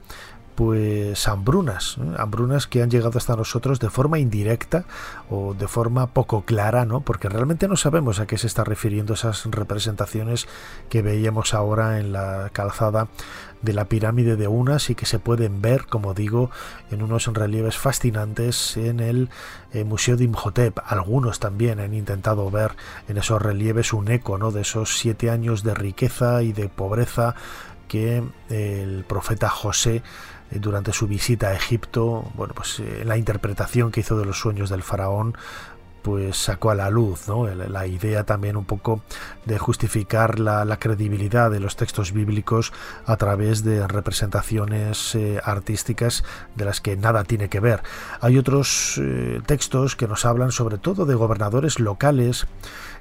pues 0.57 1.29
hambrunas, 1.29 1.99
hambrunas 2.16 2.66
que 2.66 2.83
han 2.83 2.90
llegado 2.90 3.19
hasta 3.19 3.37
nosotros 3.37 3.79
de 3.79 3.90
forma 3.90 4.19
indirecta 4.19 4.85
o 5.31 5.53
de 5.53 5.69
forma 5.69 6.09
poco 6.09 6.47
clara, 6.47 6.87
¿no? 6.87 7.03
Porque 7.03 7.29
realmente 7.29 7.69
no 7.69 7.77
sabemos 7.77 8.19
a 8.19 8.27
qué 8.27 8.38
se 8.38 8.47
está 8.47 8.64
refiriendo 8.64 9.14
esas 9.14 9.45
representaciones 9.45 10.49
que 10.88 11.03
veíamos 11.03 11.53
ahora 11.53 12.01
en 12.01 12.12
la 12.12 12.49
calzada 12.55 13.09
de 13.61 13.75
la 13.75 13.85
pirámide 13.85 14.37
de 14.37 14.49
Unas 14.49 14.88
y 14.88 14.95
que 14.95 15.05
se 15.05 15.19
pueden 15.19 15.61
ver, 15.61 15.87
como 15.87 16.14
digo, 16.14 16.51
en 16.90 17.03
unos 17.03 17.27
relieves 17.27 17.77
fascinantes 17.77 18.79
en 18.79 19.01
el 19.01 19.29
eh, 19.73 19.85
Museo 19.85 20.16
de 20.16 20.25
Imhotep. 20.25 20.79
Algunos 20.87 21.38
también 21.38 21.81
han 21.81 21.92
intentado 21.92 22.51
ver 22.51 22.77
en 23.09 23.19
esos 23.19 23.42
relieves 23.42 23.92
un 23.92 24.11
eco, 24.11 24.38
¿no? 24.38 24.53
De 24.53 24.62
esos 24.62 24.97
siete 24.99 25.31
años 25.31 25.62
de 25.62 25.75
riqueza 25.75 26.42
y 26.42 26.53
de 26.53 26.71
pobreza 26.71 27.35
que 27.88 28.23
el 28.49 29.05
profeta 29.05 29.49
José 29.49 30.03
durante 30.50 30.92
su 30.92 31.06
visita 31.06 31.48
a 31.48 31.54
Egipto, 31.54 32.30
bueno, 32.35 32.54
pues 32.54 32.80
eh, 32.80 33.04
la 33.04 33.16
interpretación 33.16 33.90
que 33.90 34.00
hizo 34.00 34.18
de 34.18 34.24
los 34.24 34.38
sueños 34.38 34.70
del 34.70 34.82
faraón, 34.82 35.37
pues 36.02 36.37
sacó 36.37 36.70
a 36.70 36.76
la 36.76 36.88
luz 36.88 37.26
¿no? 37.26 37.48
la 37.48 37.87
idea 37.88 38.22
también 38.22 38.56
un 38.56 38.64
poco 38.64 39.02
de 39.44 39.59
justificar 39.59 40.38
la, 40.38 40.64
credibilidad 40.76 41.50
de 41.50 41.59
los 41.59 41.74
textos 41.74 42.12
bíblicos 42.12 42.72
a 43.06 43.16
través 43.16 43.64
de 43.64 43.88
representaciones 43.88 45.16
eh, 45.16 45.40
artísticas 45.42 46.22
de 46.54 46.64
las 46.64 46.80
que 46.80 46.96
nada 46.96 47.24
tiene 47.24 47.48
que 47.48 47.59
ver. 47.59 47.82
Hay 48.20 48.38
otros 48.38 49.00
textos 49.46 49.96
que 49.96 50.06
nos 50.06 50.24
hablan 50.24 50.52
sobre 50.52 50.78
todo 50.78 51.06
de 51.06 51.16
gobernadores 51.16 51.80
locales 51.80 52.46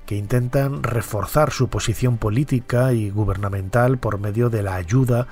que 0.05 0.15
intentan 0.15 0.84
reforzar 0.84 1.51
su 1.51 1.67
posición 1.67 2.17
política 2.17 2.93
y 2.93 3.10
gubernamental 3.10 3.97
por 3.97 4.19
medio 4.19 4.49
de 4.49 4.63
la 4.63 4.75
ayuda 4.75 5.27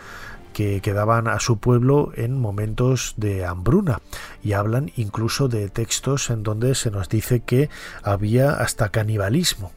que, 0.53 0.81
quedaban 0.81 1.27
a 1.27 1.39
su 1.39 1.57
pueblo 1.57 2.11
en 2.15 2.39
momentos 2.39 3.13
de 3.17 3.45
hambruna. 3.45 3.99
Y 4.43 4.53
hablan 4.53 4.91
incluso 4.95 5.47
de 5.47 5.69
textos 5.69 6.29
en 6.29 6.43
donde 6.43 6.75
se 6.75 6.91
nos 6.91 7.09
dice 7.09 7.41
que 7.41 7.69
había 8.03 8.51
hasta 8.51 8.89
canibalismo 8.89 9.71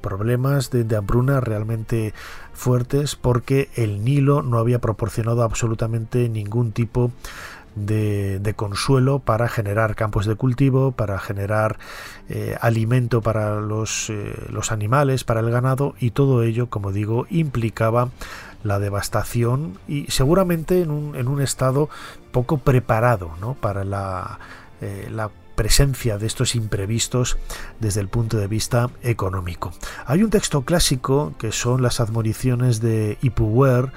problemas 0.00 0.70
de, 0.70 0.82
de, 0.82 0.96
hambruna 0.96 1.40
realmente 1.40 2.12
fuertes 2.52 3.14
porque 3.14 3.70
el 3.76 4.04
Nilo 4.04 4.42
no 4.42 4.58
había 4.58 4.80
proporcionado 4.80 5.44
absolutamente 5.44 6.28
ningún 6.28 6.72
tipo 6.72 7.12
de, 7.74 8.54
consuelo 8.56 9.18
para 9.18 9.48
generar 9.48 9.94
campos 9.94 10.26
de 10.26 10.34
cultivo, 10.34 10.92
para 10.92 11.18
generar 11.18 11.78
eh, 12.28 12.56
alimento 12.60 13.22
para 13.22 13.60
los, 13.60 14.10
eh, 14.10 14.34
los 14.50 14.72
animales, 14.72 15.24
para 15.24 15.40
el 15.40 15.50
ganado 15.50 15.94
y 15.98 16.10
todo 16.10 16.42
ello, 16.42 16.68
como 16.68 16.92
digo, 16.92 17.26
implicaba 17.30 18.10
la 18.62 18.78
devastación 18.78 19.78
y 19.88 20.06
seguramente 20.10 20.82
en 20.82 20.90
un, 20.90 21.16
en 21.16 21.28
un 21.28 21.40
estado 21.42 21.88
poco 22.30 22.58
preparado 22.58 23.32
¿no? 23.40 23.54
para 23.54 23.84
la, 23.84 24.38
eh, 24.80 25.08
la 25.10 25.30
presencia 25.54 26.18
de 26.18 26.26
estos 26.26 26.54
imprevistos 26.54 27.36
desde 27.80 28.00
el 28.00 28.08
punto 28.08 28.38
de 28.38 28.48
vista 28.48 28.90
económico. 29.02 29.72
Hay 30.06 30.22
un 30.22 30.30
texto 30.30 30.62
clásico 30.62 31.34
que 31.38 31.52
son 31.52 31.82
las 31.82 32.00
admoniciones 32.00 32.80
de 32.80 33.18
Ipuwer, 33.22 33.92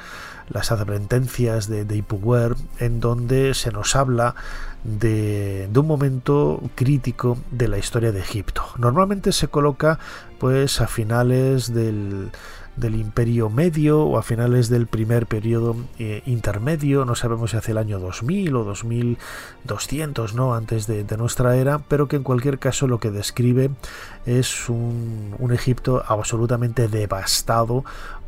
las 0.50 0.72
advertencias 0.72 1.68
de, 1.68 1.86
de 1.86 1.98
Ipuwer, 1.98 2.56
en 2.80 3.00
donde 3.00 3.54
se 3.54 3.72
nos 3.72 3.96
habla 3.96 4.36
de, 4.84 5.68
de, 5.72 5.80
un 5.80 5.88
momento 5.88 6.62
crítico 6.76 7.38
de 7.50 7.68
la 7.68 7.80
historia 7.80 8.12
de 8.12 8.20
Egipto. 8.20 8.64
Normalmente 8.78 9.32
se 9.32 9.48
coloca 9.48 9.98
pues 10.38 10.82
a 10.82 10.88
finales 10.88 11.74
del 11.74 12.30
del 12.76 12.96
Imperio 12.96 13.50
Medio 13.50 14.02
o 14.02 14.18
a 14.18 14.24
finales 14.24 14.70
del 14.70 14.88
primer 14.88 15.28
periodo 15.28 15.76
eh, 16.00 16.22
intermedio, 16.26 17.06
no 17.06 17.16
sabemos 17.16 17.52
si 17.52 17.58
hace 17.58 17.72
el 17.72 17.78
año 17.78 18.00
2000 18.00 18.56
o 18.56 18.64
2200, 18.64 20.36
¿no? 20.36 20.54
antes 20.54 20.88
de, 20.88 21.06
nuestra 21.18 21.56
era, 21.56 21.80
pero 21.80 22.08
que 22.08 22.18
en 22.18 22.24
cualquier 22.24 22.60
caso 22.60 22.88
lo 22.88 23.00
que 23.00 23.12
describe 23.12 23.72
es 24.26 24.70
un, 24.70 25.36
un 25.40 25.54
Egipto 25.54 26.04
absolutamente 26.06 26.88
devastado 26.88 27.86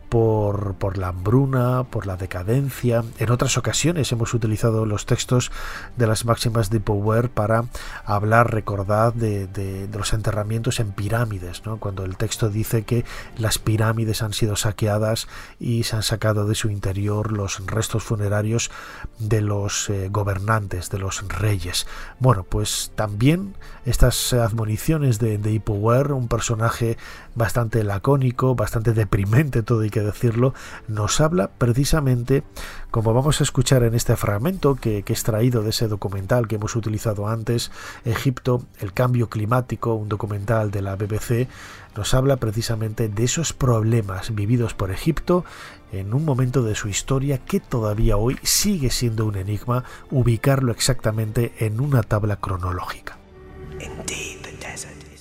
por, 0.09 0.75
por, 0.75 0.97
la 0.97 1.09
hambruna, 1.09 1.83
por 1.83 2.07
la 2.07 2.17
decadencia. 2.17 3.03
En 3.19 3.31
otras 3.31 3.57
ocasiones 3.57 4.11
hemos 4.11 4.33
utilizado 4.33 4.85
los 4.85 5.05
textos 5.05 5.51
de 5.95 6.07
las 6.07 6.25
máximas 6.25 6.69
de 6.69 6.79
Power 6.79 7.29
para 7.29 7.65
hablar, 8.05 8.51
recordad, 8.53 9.13
de, 9.13 9.89
los 9.93 10.13
enterramientos 10.13 10.79
en 10.79 10.91
pirámides, 10.91 11.65
¿no? 11.65 11.77
cuando 11.77 12.05
el 12.05 12.17
texto 12.17 12.49
dice 12.49 12.83
que 12.83 13.05
las 13.37 13.59
pirámides 13.59 14.21
han 14.21 14.33
sido 14.33 14.55
saqueadas 14.55 15.27
y 15.59 15.83
se 15.83 15.95
han 15.95 16.03
sacado 16.03 16.47
de 16.47 16.55
su 16.55 16.69
interior 16.69 17.31
los 17.31 17.65
restos 17.65 18.03
funerarios 18.03 18.71
de 19.19 19.41
los 19.41 19.89
eh, 19.89 20.09
gobernantes, 20.09 20.89
de 20.89 20.99
los 20.99 21.27
reyes. 21.27 21.87
Bueno, 22.19 22.43
pues 22.43 22.91
también 22.95 23.55
estas 23.85 24.33
admoniciones 24.33 25.19
de, 25.19 25.37
de 25.37 25.61
un 25.67 26.27
personaje 26.27 26.97
bastante 27.37 27.83
lacónico, 27.83 28.55
bastante 28.55 28.93
deprimente 28.93 29.61
todo 29.61 29.85
y 29.85 29.89
que 29.89 30.01
decirlo, 30.01 30.53
nos 30.87 31.21
habla 31.21 31.49
precisamente, 31.49 32.43
como 32.91 33.13
vamos 33.13 33.39
a 33.39 33.43
escuchar 33.43 33.83
en 33.83 33.93
este 33.93 34.15
fragmento 34.15 34.75
que, 34.75 35.03
que 35.03 35.13
he 35.13 35.15
extraído 35.15 35.61
de 35.61 35.69
ese 35.69 35.87
documental 35.87 36.47
que 36.47 36.55
hemos 36.55 36.75
utilizado 36.75 37.27
antes, 37.27 37.71
Egipto, 38.05 38.63
el 38.79 38.91
cambio 38.91 39.29
climático, 39.29 39.93
un 39.93 40.09
documental 40.09 40.71
de 40.71 40.81
la 40.81 40.95
BBC, 40.95 41.47
nos 41.95 42.13
habla 42.13 42.37
precisamente 42.37 43.07
de 43.07 43.23
esos 43.23 43.53
problemas 43.53 44.33
vividos 44.33 44.73
por 44.73 44.91
Egipto 44.91 45.45
en 45.91 46.13
un 46.13 46.25
momento 46.25 46.63
de 46.63 46.75
su 46.75 46.89
historia 46.89 47.39
que 47.39 47.59
todavía 47.59 48.17
hoy 48.17 48.37
sigue 48.43 48.89
siendo 48.89 49.25
un 49.25 49.37
enigma 49.37 49.83
ubicarlo 50.11 50.71
exactamente 50.71 51.53
en 51.59 51.79
una 51.79 52.03
tabla 52.03 52.37
cronológica. 52.37 53.17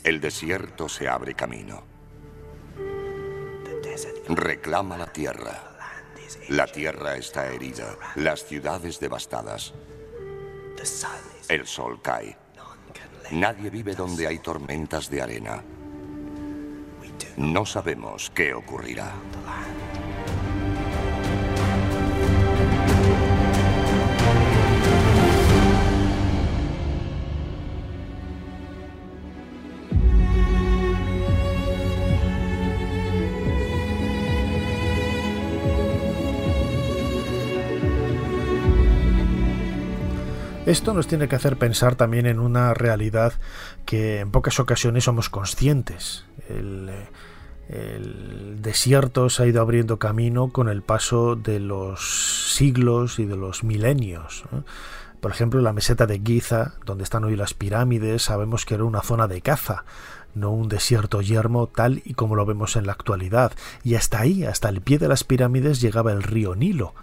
El 0.04 0.20
desierto 0.20 0.88
se 0.88 1.08
abre 1.08 1.34
camino 1.34 1.95
reclama 4.28 4.96
la 4.96 5.06
tierra. 5.06 5.76
La 6.48 6.66
tierra 6.66 7.16
está 7.16 7.48
herida, 7.48 7.96
las 8.16 8.44
ciudades 8.44 9.00
devastadas. 9.00 9.74
El 11.48 11.66
sol 11.66 12.00
cae. 12.02 12.36
Nadie 13.30 13.70
vive 13.70 13.94
donde 13.94 14.26
hay 14.26 14.38
tormentas 14.38 15.10
de 15.10 15.22
arena. 15.22 15.62
No 17.36 17.66
sabemos 17.66 18.30
qué 18.34 18.54
ocurrirá. 18.54 19.12
Esto 40.66 40.92
nos 40.94 41.06
tiene 41.06 41.28
que 41.28 41.36
hacer 41.36 41.58
pensar 41.58 41.94
también 41.94 42.26
en 42.26 42.40
una 42.40 42.74
realidad 42.74 43.34
que 43.84 44.18
en 44.18 44.32
pocas 44.32 44.58
ocasiones 44.58 45.04
somos 45.04 45.30
conscientes. 45.30 46.24
El, 46.48 46.90
desierto 48.60 49.30
se 49.30 49.42
ha 49.44 49.46
ido 49.46 49.60
abriendo 49.60 49.98
camino 49.98 50.48
con 50.48 50.68
el 50.68 50.82
paso 50.82 51.36
de 51.36 51.60
los 51.60 52.52
siglos 52.54 53.20
y 53.20 53.26
de 53.26 53.36
los 53.36 53.62
milenios. 53.62 54.44
Por 55.20 55.30
ejemplo, 55.30 55.60
la 55.60 55.72
meseta 55.72 56.06
de 56.06 56.20
Giza, 56.20 56.74
donde 56.84 57.04
están 57.04 57.22
hoy 57.22 57.36
las 57.36 57.54
pirámides, 57.54 58.22
sabemos 58.22 58.64
que 58.64 58.74
era 58.74 58.84
una 58.84 59.02
zona 59.02 59.28
de 59.28 59.40
caza 59.42 59.84
no 60.34 60.50
un 60.50 60.68
desierto 60.68 61.22
yermo 61.22 61.66
tal 61.66 62.02
y 62.04 62.12
como 62.12 62.36
lo 62.36 62.44
vemos 62.44 62.76
en 62.76 62.86
la 62.86 62.92
actualidad. 62.92 63.52
Y 63.82 63.94
hasta 63.94 64.20
ahí, 64.20 64.44
hasta 64.44 64.68
el 64.68 64.82
pie 64.82 64.98
de 64.98 65.08
las 65.08 65.24
pirámides, 65.24 65.80
llegaba 65.80 66.12
el 66.12 66.22
río 66.22 66.54
Nilo. 66.54 66.94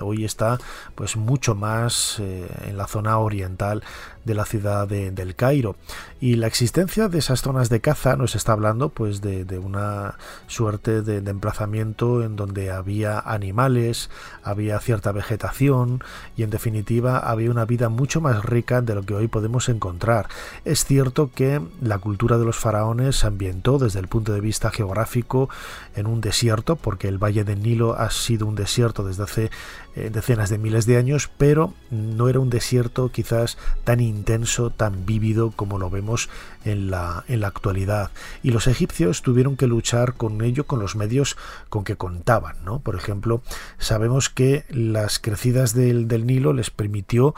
Hoy 0.00 0.24
está 0.24 0.58
pues 0.94 1.16
mucho 1.16 1.54
más 1.54 2.18
eh, 2.20 2.48
en 2.64 2.78
la 2.78 2.86
zona 2.86 3.18
oriental 3.18 3.82
de 4.24 4.34
la 4.34 4.44
ciudad 4.44 4.86
de, 4.86 5.10
del 5.10 5.34
Cairo. 5.34 5.76
Y 6.20 6.36
la 6.36 6.46
existencia 6.46 7.08
de 7.08 7.18
esas 7.18 7.42
zonas 7.42 7.68
de 7.68 7.80
caza 7.80 8.16
nos 8.16 8.34
está 8.34 8.52
hablando 8.52 8.90
pues 8.90 9.20
de, 9.20 9.58
una 9.58 10.16
suerte 10.46 11.02
de, 11.02 11.18
emplazamiento 11.30 12.22
en 12.22 12.36
donde 12.36 12.70
había 12.70 13.18
animales 13.18 14.10
había 14.42 14.80
cierta 14.80 15.12
vegetación 15.12 16.02
y 16.36 16.42
en 16.42 16.50
definitiva 16.50 17.18
había 17.18 17.50
una 17.50 17.64
vida 17.64 17.88
mucho 17.88 18.20
más 18.20 18.44
rica 18.44 18.80
de 18.80 18.94
lo 18.94 19.02
que 19.02 19.14
hoy 19.14 19.28
podemos 19.28 19.68
encontrar. 19.68 20.28
Es 20.64 20.84
cierto 20.84 21.30
que 21.34 21.60
la 21.80 21.98
cultura 21.98 22.38
de 22.38 22.44
los 22.44 22.56
faraones 22.56 23.16
se 23.16 23.26
ambientó 23.26 23.78
desde 23.78 24.00
el 24.00 24.08
punto 24.08 24.32
de 24.32 24.40
vista 24.40 24.70
geográfico 24.70 25.48
en 25.94 26.06
un 26.06 26.20
desierto 26.20 26.76
porque 26.76 27.08
el 27.08 27.22
valle 27.22 27.44
del 27.44 27.62
Nilo 27.62 27.94
ha 27.94 28.10
sido 28.10 28.46
un 28.46 28.54
desierto 28.54 29.04
desde 29.04 29.22
hace 29.22 29.50
eh, 29.96 30.10
decenas 30.12 30.50
de 30.50 30.58
miles 30.58 30.86
de 30.86 30.96
años, 30.96 31.30
pero 31.38 31.74
no 31.90 32.28
era 32.28 32.40
un 32.40 32.50
desierto 32.50 33.10
quizás 33.10 33.58
tan 33.84 34.00
intenso, 34.00 34.70
tan 34.70 35.06
vívido 35.06 35.50
como 35.50 35.78
lo 35.78 35.90
vemos 35.90 36.28
en 36.64 36.90
la, 36.90 37.24
en 37.28 37.40
la 37.40 37.48
actualidad. 37.48 38.10
Y 38.42 38.50
los 38.50 38.66
egipcios 38.66 39.22
tuvieron 39.22 39.56
que 39.56 39.66
luchar 39.66 40.14
con 40.14 40.42
ello 40.42 40.66
con 40.66 40.80
los 40.80 40.96
medios 40.96 41.36
con 41.68 41.84
que 41.84 41.96
contaban. 41.96 42.56
¿no? 42.64 42.80
Por 42.80 42.96
ejemplo, 42.96 43.42
sabemos 43.78 44.28
que 44.28 44.64
las 44.68 45.18
crecidas 45.18 45.74
del, 45.74 46.08
del 46.08 46.26
Nilo 46.26 46.52
les 46.52 46.70
permitió 46.70 47.34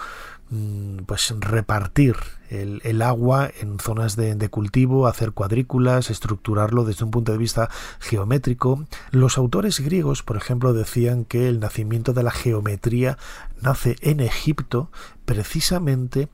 Mm, 0.50 1.04
pues 1.06 1.33
repartir 1.38 2.16
el, 2.50 3.02
agua 3.02 3.50
en 3.60 3.78
zonas 3.78 4.16
de, 4.16 4.48
cultivo, 4.48 5.06
hacer 5.06 5.32
cuadrículas, 5.32 6.10
estructurarlo 6.10 6.84
desde 6.84 7.04
un 7.04 7.10
punto 7.10 7.32
de 7.32 7.38
vista 7.38 7.70
geométrico. 8.00 8.84
Los 9.12 9.38
autores 9.38 9.80
griegos, 9.80 10.22
por 10.22 10.36
ejemplo, 10.36 10.72
decían 10.72 11.24
que 11.24 11.48
el 11.48 11.60
nacimiento 11.60 12.12
de 12.12 12.24
la 12.24 12.32
geometría 12.32 13.18
nace 13.60 13.96
en 14.00 14.20
Egipto 14.20 14.90
precisamente 15.24 16.28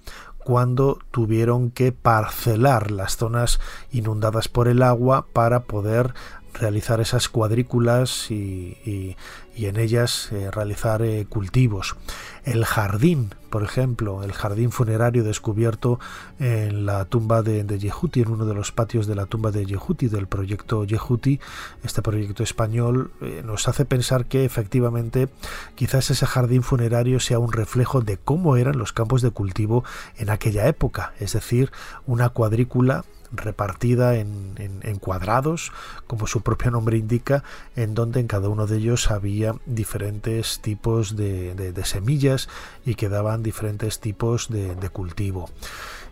cuando 0.47 1.01
tuvieron 1.11 1.73
que 1.73 1.91
parcelar 1.91 2.93
las 2.93 3.17
zonas 3.17 3.59
inundadas 3.91 4.47
por 4.47 4.69
el 4.69 4.83
agua 4.83 5.27
para 5.33 5.65
poder 5.65 6.15
realizar 6.57 7.01
esas 7.01 7.29
cuadrículas 7.29 8.31
y, 8.31 9.17
en 9.57 9.79
ellas 9.79 10.31
eh, 10.33 10.51
realizar 10.51 11.03
eh, 11.03 11.27
cultivos. 11.29 11.97
El 12.45 12.65
jardín, 12.65 13.35
por 13.51 13.63
ejemplo, 13.63 14.23
el 14.23 14.33
jardín 14.33 14.71
funerario 14.71 15.25
descubierto 15.25 15.99
en 16.39 16.87
la 16.87 17.07
tumba 17.07 17.43
de, 17.43 17.65
de 17.65 17.93
en 18.15 18.29
uno 18.29 18.45
de 18.45 18.55
los 18.55 18.71
patios 18.71 19.07
de 19.07 19.15
la 19.15 19.27
tumba 19.27 19.51
de 19.51 19.65
Yehuti, 19.65 20.09
del 20.09 20.27
proyecto 20.27 20.85
Yehuti, 20.85 21.41
este 21.83 22.03
proyecto 22.03 22.43
español, 22.43 23.13
eh, 23.23 23.43
nos 23.45 23.67
hace 23.69 23.85
pensar 23.85 24.27
que 24.27 24.45
efectivamente 24.45 25.29
quizás 25.75 26.11
ese 26.11 26.27
jardín 26.27 26.63
funerario 26.63 27.19
sea 27.19 27.39
un 27.39 27.53
reflejo 27.53 28.03
de 28.03 28.19
cómo 28.19 28.57
eran 28.57 28.79
los 28.79 28.93
campos 28.93 29.23
de 29.23 29.31
cultivo 29.31 29.85
en 30.17 30.31
aquella 30.31 30.69
época, 30.69 31.15
es 31.19 31.33
decir, 31.33 31.73
una 32.07 32.29
cuadrícula 32.29 33.05
repartida 33.33 34.17
en, 34.17 34.99
cuadrados, 35.01 35.73
como 36.07 36.27
su 36.27 36.43
propio 36.43 36.71
nombre 36.71 36.97
indica, 36.97 37.45
en 37.75 37.95
donde 37.95 38.21
en 38.21 38.27
cada 38.27 38.49
uno 38.49 38.67
de 38.67 38.79
ellos 38.79 39.11
había 39.11 39.55
diferentes 39.67 40.61
tipos 40.61 41.17
de, 41.17 41.73
semillas 41.85 42.49
y 42.85 42.95
que 42.95 43.09
daban 43.09 43.43
diferentes 43.43 44.01
tipos 44.01 44.49
de, 44.49 44.91
cultivo. 44.91 45.51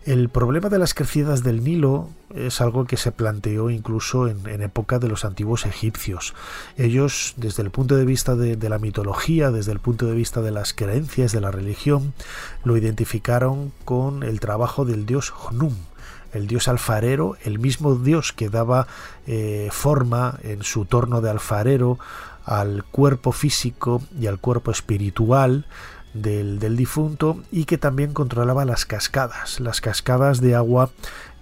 El 0.04 0.28
problema 0.28 0.68
de 0.68 0.78
las 0.78 0.92
crecidas 0.92 1.42
del 1.42 1.64
Nilo 1.64 2.10
es 2.34 2.60
algo 2.60 2.84
que 2.84 2.98
se 2.98 3.10
planteó 3.10 3.70
incluso 3.70 4.28
en, 4.28 4.60
época 4.60 4.98
de 4.98 5.08
los 5.08 5.24
antiguos 5.24 5.64
egipcios. 5.64 6.34
Ellos, 6.76 7.32
desde 7.38 7.62
el 7.62 7.70
punto 7.70 7.96
de 7.96 8.04
vista 8.04 8.36
de, 8.36 8.56
de, 8.56 8.68
la 8.68 8.78
mitología, 8.78 9.50
desde 9.50 9.72
el 9.72 9.80
punto 9.80 10.04
de 10.04 10.14
vista 10.14 10.42
de 10.42 10.50
las 10.50 10.74
creencias, 10.74 11.32
de 11.32 11.40
la 11.40 11.50
religión, 11.50 12.12
lo 12.64 12.76
identificaron 12.76 13.72
con 13.86 14.22
el 14.22 14.40
trabajo 14.40 14.84
del 14.84 15.06
dios 15.06 15.32
Hnum, 15.50 15.74
el 16.34 16.46
dios 16.46 16.68
alfarero, 16.68 17.36
el 17.44 17.58
mismo 17.58 17.94
dios 17.94 18.32
que 18.32 18.50
daba 18.50 18.86
eh, 19.26 19.68
forma 19.72 20.38
en 20.42 20.62
su 20.62 20.84
torno 20.84 21.20
de 21.20 21.30
alfarero 21.30 21.98
al 22.44 22.84
cuerpo 22.84 23.32
físico 23.32 24.02
y 24.20 24.26
al 24.26 24.38
cuerpo 24.38 24.70
espiritual 24.70 25.66
del, 26.12 26.58
del 26.58 26.76
difunto 26.76 27.42
y 27.50 27.64
que 27.64 27.78
también 27.78 28.12
controlaba 28.12 28.64
las 28.64 28.84
cascadas, 28.84 29.60
las 29.60 29.80
cascadas 29.80 30.40
de 30.40 30.54
agua 30.54 30.90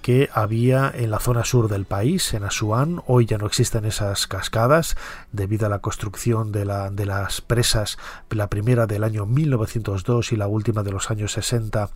que 0.02 0.28
había 0.34 0.92
en 0.94 1.10
la 1.10 1.20
zona 1.20 1.44
sur 1.44 1.68
del 1.68 1.86
país, 1.86 2.34
en 2.34 2.42
Asuán. 2.42 3.00
Hoy 3.06 3.24
ya 3.24 3.38
no 3.38 3.46
existen 3.46 3.84
esas 3.84 4.26
cascadas 4.26 4.96
debido 5.30 5.66
a 5.66 5.68
la 5.68 5.78
construcción 5.78 6.50
de, 6.50 6.64
la, 6.64 6.90
de 6.90 7.06
las 7.06 7.40
presas, 7.40 7.98
la 8.28 8.48
primera 8.48 8.86
del 8.86 9.04
año 9.04 9.24
1902 9.24 10.32
y 10.32 10.36
la 10.36 10.48
última 10.48 10.82
de 10.82 10.90
los 10.90 11.10
años 11.10 11.32
60 11.32 11.90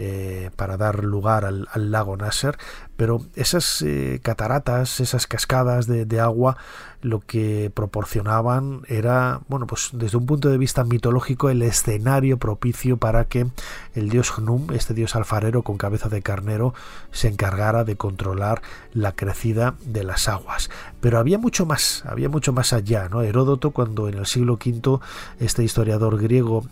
eh, 0.00 0.50
para 0.54 0.76
dar 0.76 1.04
lugar 1.04 1.44
al, 1.44 1.66
lago 1.90 2.16
Nasser, 2.16 2.56
pero 2.96 3.20
esas 3.34 3.82
eh, 3.82 4.20
cataratas, 4.22 5.00
esas 5.00 5.26
cascadas 5.26 5.88
de, 5.88 6.20
agua, 6.20 6.56
lo 7.00 7.18
que 7.18 7.70
proporcionaban 7.74 8.82
era, 8.86 9.40
bueno, 9.48 9.66
pues 9.66 9.90
desde 9.92 10.16
un 10.16 10.26
punto 10.26 10.50
de 10.50 10.58
vista 10.58 10.84
mitológico, 10.84 11.50
el 11.50 11.62
escenario 11.62 12.38
propicio 12.38 12.96
para 12.96 13.24
que 13.24 13.48
el 13.94 14.08
dios 14.08 14.32
Hnum, 14.38 14.72
este 14.72 14.94
dios 14.94 15.16
alfarero 15.16 15.62
con 15.62 15.78
cabeza 15.78 16.08
de 16.08 16.22
carnero, 16.22 16.74
se 17.10 17.26
encargara 17.26 17.82
de 17.82 17.96
controlar 17.96 18.62
la 18.92 19.16
crecida 19.16 19.74
de 19.84 20.04
las 20.04 20.28
aguas. 20.28 20.70
Pero 21.00 21.18
había 21.18 21.38
mucho 21.38 21.66
más, 21.66 22.04
había 22.06 22.28
mucho 22.28 22.52
más 22.52 22.72
allá, 22.72 23.08
¿no? 23.08 23.22
Heródoto, 23.22 23.72
cuando 23.72 24.08
en 24.08 24.14
el 24.14 24.26
siglo 24.26 24.54
V 24.54 25.00
este 25.40 25.64
historiador 25.64 26.20
griego 26.20 26.64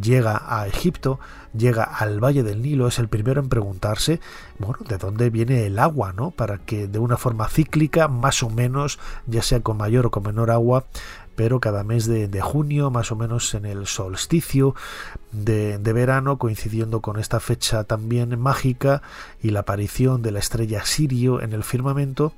llega 0.00 0.42
a 0.46 0.66
Egipto, 0.66 1.18
llega 1.56 1.84
al 1.84 2.22
Valle 2.22 2.42
del 2.42 2.62
Nilo, 2.62 2.88
es 2.88 2.98
el 2.98 3.08
primero 3.08 3.40
en 3.40 3.48
preguntarse, 3.48 4.20
bueno, 4.58 4.78
de 4.88 4.98
dónde 4.98 5.30
viene 5.30 5.66
el 5.66 5.78
agua, 5.78 6.12
¿no? 6.12 6.30
Para 6.30 6.58
que 6.58 6.86
de 6.86 6.98
una 6.98 7.16
forma 7.16 7.48
cíclica, 7.48 8.08
más 8.08 8.42
o 8.42 8.50
menos, 8.50 8.98
ya 9.26 9.42
sea 9.42 9.60
con 9.60 9.76
mayor 9.76 10.06
o 10.06 10.10
con 10.10 10.24
menor 10.24 10.50
agua, 10.50 10.84
pero 11.36 11.60
cada 11.60 11.84
mes 11.84 12.06
de, 12.06 12.40
junio, 12.40 12.90
más 12.90 13.10
o 13.12 13.16
menos 13.16 13.54
en 13.54 13.66
el 13.66 13.86
solsticio 13.86 14.74
de, 15.32 15.78
de, 15.78 15.92
verano, 15.92 16.38
coincidiendo 16.38 17.00
con 17.00 17.18
esta 17.18 17.40
fecha 17.40 17.84
también 17.84 18.38
mágica 18.38 19.02
y 19.42 19.50
la 19.50 19.60
aparición 19.60 20.22
de 20.22 20.30
la 20.30 20.38
estrella 20.38 20.84
Sirio 20.84 21.42
en 21.42 21.52
el 21.52 21.64
firmamento, 21.64 22.32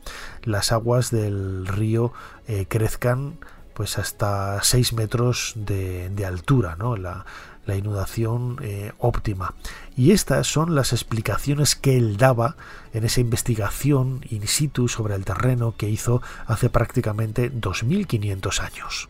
las 0.44 0.72
aguas 0.72 1.10
del 1.10 1.66
río 1.66 2.12
eh, 2.48 2.66
crezcan 2.68 3.38
pues 3.76 3.98
hasta 3.98 4.58
6 4.62 4.94
metros 4.94 5.52
de, 5.54 6.24
altura, 6.26 6.76
¿no? 6.78 6.96
la, 6.96 7.26
inundación 7.68 8.58
eh, 8.62 8.92
óptima. 8.98 9.52
Y 9.96 10.12
estas 10.12 10.46
son 10.46 10.74
las 10.74 10.94
explicaciones 10.94 11.74
que 11.74 11.98
él 11.98 12.16
daba 12.16 12.56
en 12.94 13.04
esa 13.04 13.20
investigación 13.20 14.24
in 14.30 14.46
situ 14.46 14.88
sobre 14.88 15.14
el 15.14 15.26
terreno 15.26 15.74
que 15.76 15.90
hizo 15.90 16.22
hace 16.46 16.70
prácticamente 16.70 17.52
2.500 17.52 18.60
años. 18.60 19.08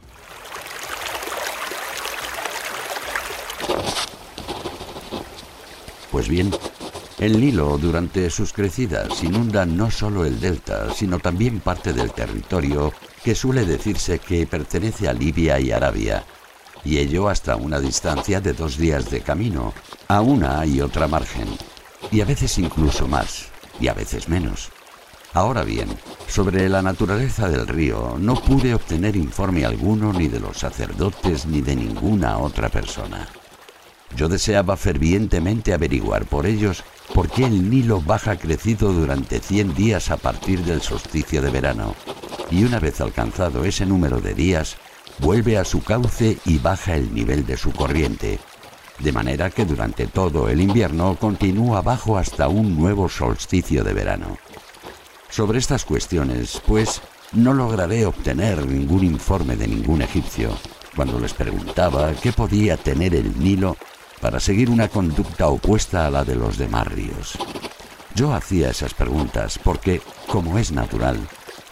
Pues 6.11 6.29
bien, 6.29 6.51
el 7.19 7.41
Nilo 7.41 7.79
durante 7.79 8.29
sus 8.29 8.53
crecidas 8.53 9.23
inunda 9.23 9.65
no 9.65 9.91
solo 9.91 10.27
el 10.27 10.39
delta, 10.39 10.93
sino 10.93 11.19
también 11.19 11.61
parte 11.61 11.93
del 11.93 12.13
territorio 12.13 12.93
que 13.25 13.35
suele 13.35 13.65
decirse 13.65 14.19
que 14.19 14.47
pertenece 14.47 15.09
a 15.09 15.15
Libia 15.15 15.59
y 15.59 15.73
Arabia, 15.73 16.25
y 16.85 16.99
ello 16.99 17.29
hasta 17.29 17.57
una 17.57 17.81
distancia 17.81 18.41
de 18.41 18.53
dos 18.53 18.77
días 18.77 19.11
de 19.11 19.21
camino, 19.21 19.73
a 20.09 20.21
una 20.21 20.65
y 20.67 20.81
otra 20.81 21.09
margen, 21.09 21.49
y 22.13 22.21
a 22.21 22.27
veces 22.27 22.59
incluso 22.59 23.09
más, 23.09 23.49
y 23.81 23.89
a 23.89 23.95
veces 23.95 24.29
menos. 24.29 24.71
Ahora 25.33 25.65
bien, 25.65 25.89
sobre 26.29 26.69
la 26.69 26.83
naturaleza 26.83 27.49
del 27.49 27.67
río 27.67 28.17
no 28.19 28.35
pude 28.35 28.75
obtener 28.75 29.17
informe 29.17 29.65
alguno 29.65 30.13
ni 30.13 30.29
de 30.29 30.41
los 30.41 30.59
sacerdotes 30.59 31.47
ni 31.47 31.61
de 31.63 31.77
ninguna 31.77 32.39
otra 32.39 32.69
persona. 32.69 33.27
Yo 34.15 34.29
deseaba 34.29 34.77
fervientemente 34.77 35.75
averiguar 35.75 36.27
por 36.27 36.47
ellos 36.47 36.85
por 37.13 37.29
qué 37.29 37.45
el 37.45 37.71
Nilo 37.71 38.01
baja 38.01 38.37
crecido 38.37 38.93
durante 38.93 39.41
100 39.41 39.75
días 39.75 40.11
a 40.11 40.17
partir 40.17 40.65
del 40.65 40.83
solsticio 40.83 41.43
de 41.43 41.51
verano, 41.51 41.95
y 42.51 42.65
una 42.65 42.79
vez 42.79 43.01
alcanzado 43.01 43.65
ese 43.65 43.87
número 43.87 44.21
de 44.21 44.35
días, 44.35 44.77
vuelve 45.19 45.59
a 45.59 45.65
su 45.65 45.83
cauce 45.83 46.39
y 46.45 46.59
baja 46.59 46.95
el 46.95 47.13
nivel 47.15 47.47
de 47.47 47.57
su 47.57 47.73
corriente, 47.73 48.39
de 48.99 49.13
manera 49.13 49.51
que 49.51 49.65
durante 49.65 50.07
todo 50.07 50.49
el 50.49 50.61
invierno 50.61 51.17
continúa 51.17 51.83
bajo 51.83 52.17
hasta 52.17 52.49
un 52.49 52.77
nuevo 52.77 53.09
solsticio 53.09 53.85
de 53.85 53.93
verano. 53.93 54.39
Sobre 55.29 55.59
estas 55.59 55.85
cuestiones, 55.85 56.63
pues, 56.67 57.03
no 57.33 57.53
lograré 57.53 58.07
obtener 58.07 58.65
ningún 58.67 59.05
informe 59.05 59.57
de 59.57 59.67
ningún 59.69 60.03
egipcio 60.03 60.57
cuando 60.95 61.21
les 61.21 61.35
preguntaba 61.35 62.13
qué 62.15 62.33
podía 62.33 62.77
tener 62.79 63.15
el 63.15 63.39
Nilo 63.39 63.77
para 64.21 64.41
seguir 64.41 64.71
una 64.71 64.89
conducta 64.89 65.49
opuesta 65.49 66.07
a 66.07 66.11
la 66.11 66.25
de 66.25 66.37
los 66.37 66.59
demás 66.59 66.87
ríos. 66.87 67.39
Yo 68.15 68.33
hacía 68.33 68.71
esas 68.71 68.95
preguntas 68.95 69.59
porque, 69.63 70.01
como 70.27 70.59
es 70.59 70.73
natural, 70.73 71.19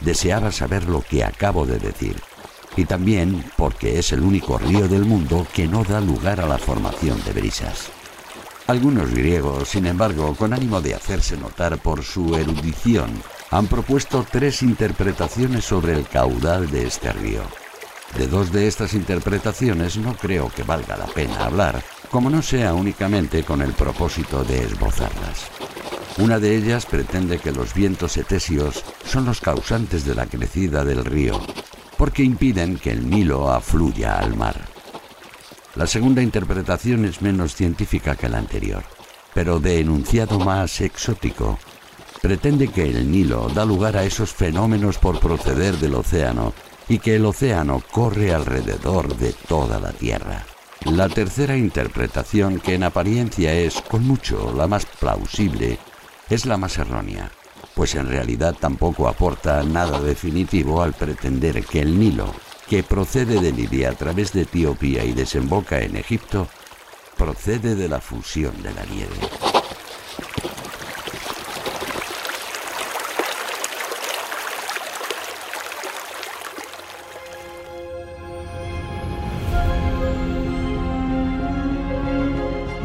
deseaba 0.01 0.53
saber 0.53 0.89
lo 0.89 1.01
que 1.01 1.25
acabo 1.25 1.67
de 1.67 1.79
decir. 1.79 2.21
Y 2.77 2.85
también 2.85 3.45
porque 3.57 3.99
es 3.99 4.13
el 4.13 4.21
único 4.21 4.59
río 4.59 4.89
del 4.89 5.05
mundo 5.05 5.47
que 5.55 5.67
no 5.67 5.85
da 5.85 6.01
lugar 6.01 6.41
a 6.41 6.47
la 6.47 6.59
formación 6.59 7.23
de 7.25 7.33
brisas. 7.33 7.91
Algunos 8.67 9.11
griegos, 9.11 9.69
sin 9.69 9.87
embargo, 9.87 10.35
con 10.35 10.53
ánimo 10.53 10.81
de 10.81 10.95
hacerse 10.95 11.37
notar 11.37 11.79
por 11.79 12.03
su 12.03 12.35
erudición, 12.35 13.11
han 13.51 13.67
propuesto 13.67 14.27
tres 14.31 14.63
interpretaciones 14.63 15.65
sobre 15.65 15.93
el 15.93 16.09
caudal 16.09 16.71
de 16.71 16.87
este 16.87 17.13
río. 17.13 17.43
De 18.17 18.27
dos 18.27 18.53
de 18.53 18.67
estas 18.67 18.95
interpretaciones 18.95 19.97
no 19.97 20.15
creo 20.15 20.51
que 20.51 20.63
valga 20.63 20.97
la 20.97 21.07
pena 21.07 21.45
hablar, 21.45 21.83
como 22.15 22.31
no 22.31 22.43
sea 22.43 22.75
únicamente 22.75 23.43
con 23.43 23.61
el 23.61 23.73
propósito 23.73 24.45
de 24.45 24.63
esbozarlas. 24.63 25.51
Una 26.19 26.39
de 26.39 26.55
ellas 26.55 26.87
pretende 26.87 27.41
que 27.41 27.51
los 27.51 27.75
vientos 27.75 28.17
etésios 28.17 28.85
son 29.05 29.25
los 29.25 29.41
causantes 29.41 30.05
de 30.05 30.15
la 30.15 30.27
crecida 30.27 30.85
del 30.85 31.05
río, 31.05 31.41
porque 31.99 32.23
impiden 32.23 32.79
que 32.79 32.93
el 32.93 33.11
Nilo 33.11 33.51
afluya 33.51 34.17
al 34.17 34.37
mar. 34.37 34.55
La 35.75 35.89
segunda 35.89 36.23
interpretación 36.23 37.05
es 37.05 37.21
menos 37.21 37.57
científica 37.57 38.15
que 38.15 38.29
la 38.29 38.39
anterior, 38.39 38.85
pero 39.35 39.59
de 39.59 39.81
enunciado 39.81 40.39
más 40.39 40.83
exótico. 40.83 41.59
Pretende 42.23 42.69
que 42.69 42.85
el 42.85 43.11
Nilo 43.11 43.49
da 43.53 43.65
lugar 43.65 43.97
a 43.97 44.05
esos 44.05 44.33
fenómenos 44.33 44.99
por 44.99 45.19
proceder 45.19 45.79
del 45.79 45.97
océano 45.97 46.55
y 46.89 47.01
que 47.01 47.17
el 47.17 47.27
océano 47.27 47.83
corre 47.91 48.33
alrededor 48.33 49.17
de 49.17 49.33
toda 49.33 49.81
la 49.81 49.91
Tierra. 49.91 50.47
La 50.85 51.09
tercera 51.09 51.57
interpretación, 51.57 52.61
que 52.61 52.75
en 52.75 52.83
apariencia 52.83 53.55
es 53.55 53.81
con 53.81 54.07
mucho 54.07 54.53
la 54.55 54.67
más 54.67 54.85
plausible, 54.85 55.79
es 56.29 56.45
la 56.45 56.59
más 56.59 56.77
errónea, 56.77 57.31
pues 57.75 57.95
en 57.95 58.07
realidad 58.07 58.55
tampoco 58.59 59.09
aporta 59.09 59.63
nada 59.63 59.99
definitivo 59.99 60.83
al 60.83 60.93
pretender 60.93 61.65
que 61.65 61.81
el 61.81 61.99
Nilo 61.99 62.35
que 62.69 62.83
procede 62.83 63.41
de 63.41 63.53
Libia 63.53 63.91
a 63.91 63.95
través 63.95 64.33
de 64.35 64.43
Etiopía 64.43 65.05
y 65.05 65.13
desemboca 65.13 65.81
en 65.81 65.97
Egipto, 65.97 66.49
procede 67.17 67.75
de 67.75 67.89
la 67.89 68.01
fusión 68.01 68.63
de 68.63 68.75
la 68.75 68.85
nieve. 68.85 69.64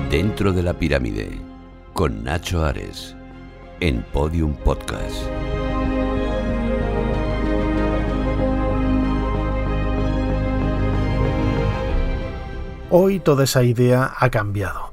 Dentro 0.09 0.51
de 0.53 0.63
la 0.63 0.73
pirámide, 0.73 1.39
con 1.93 2.23
Nacho 2.23 2.65
Ares, 2.65 3.15
en 3.79 4.01
Podium 4.11 4.55
Podcast. 4.55 5.15
Hoy 12.89 13.19
toda 13.19 13.43
esa 13.43 13.61
idea 13.61 14.11
ha 14.17 14.31
cambiado. 14.31 14.88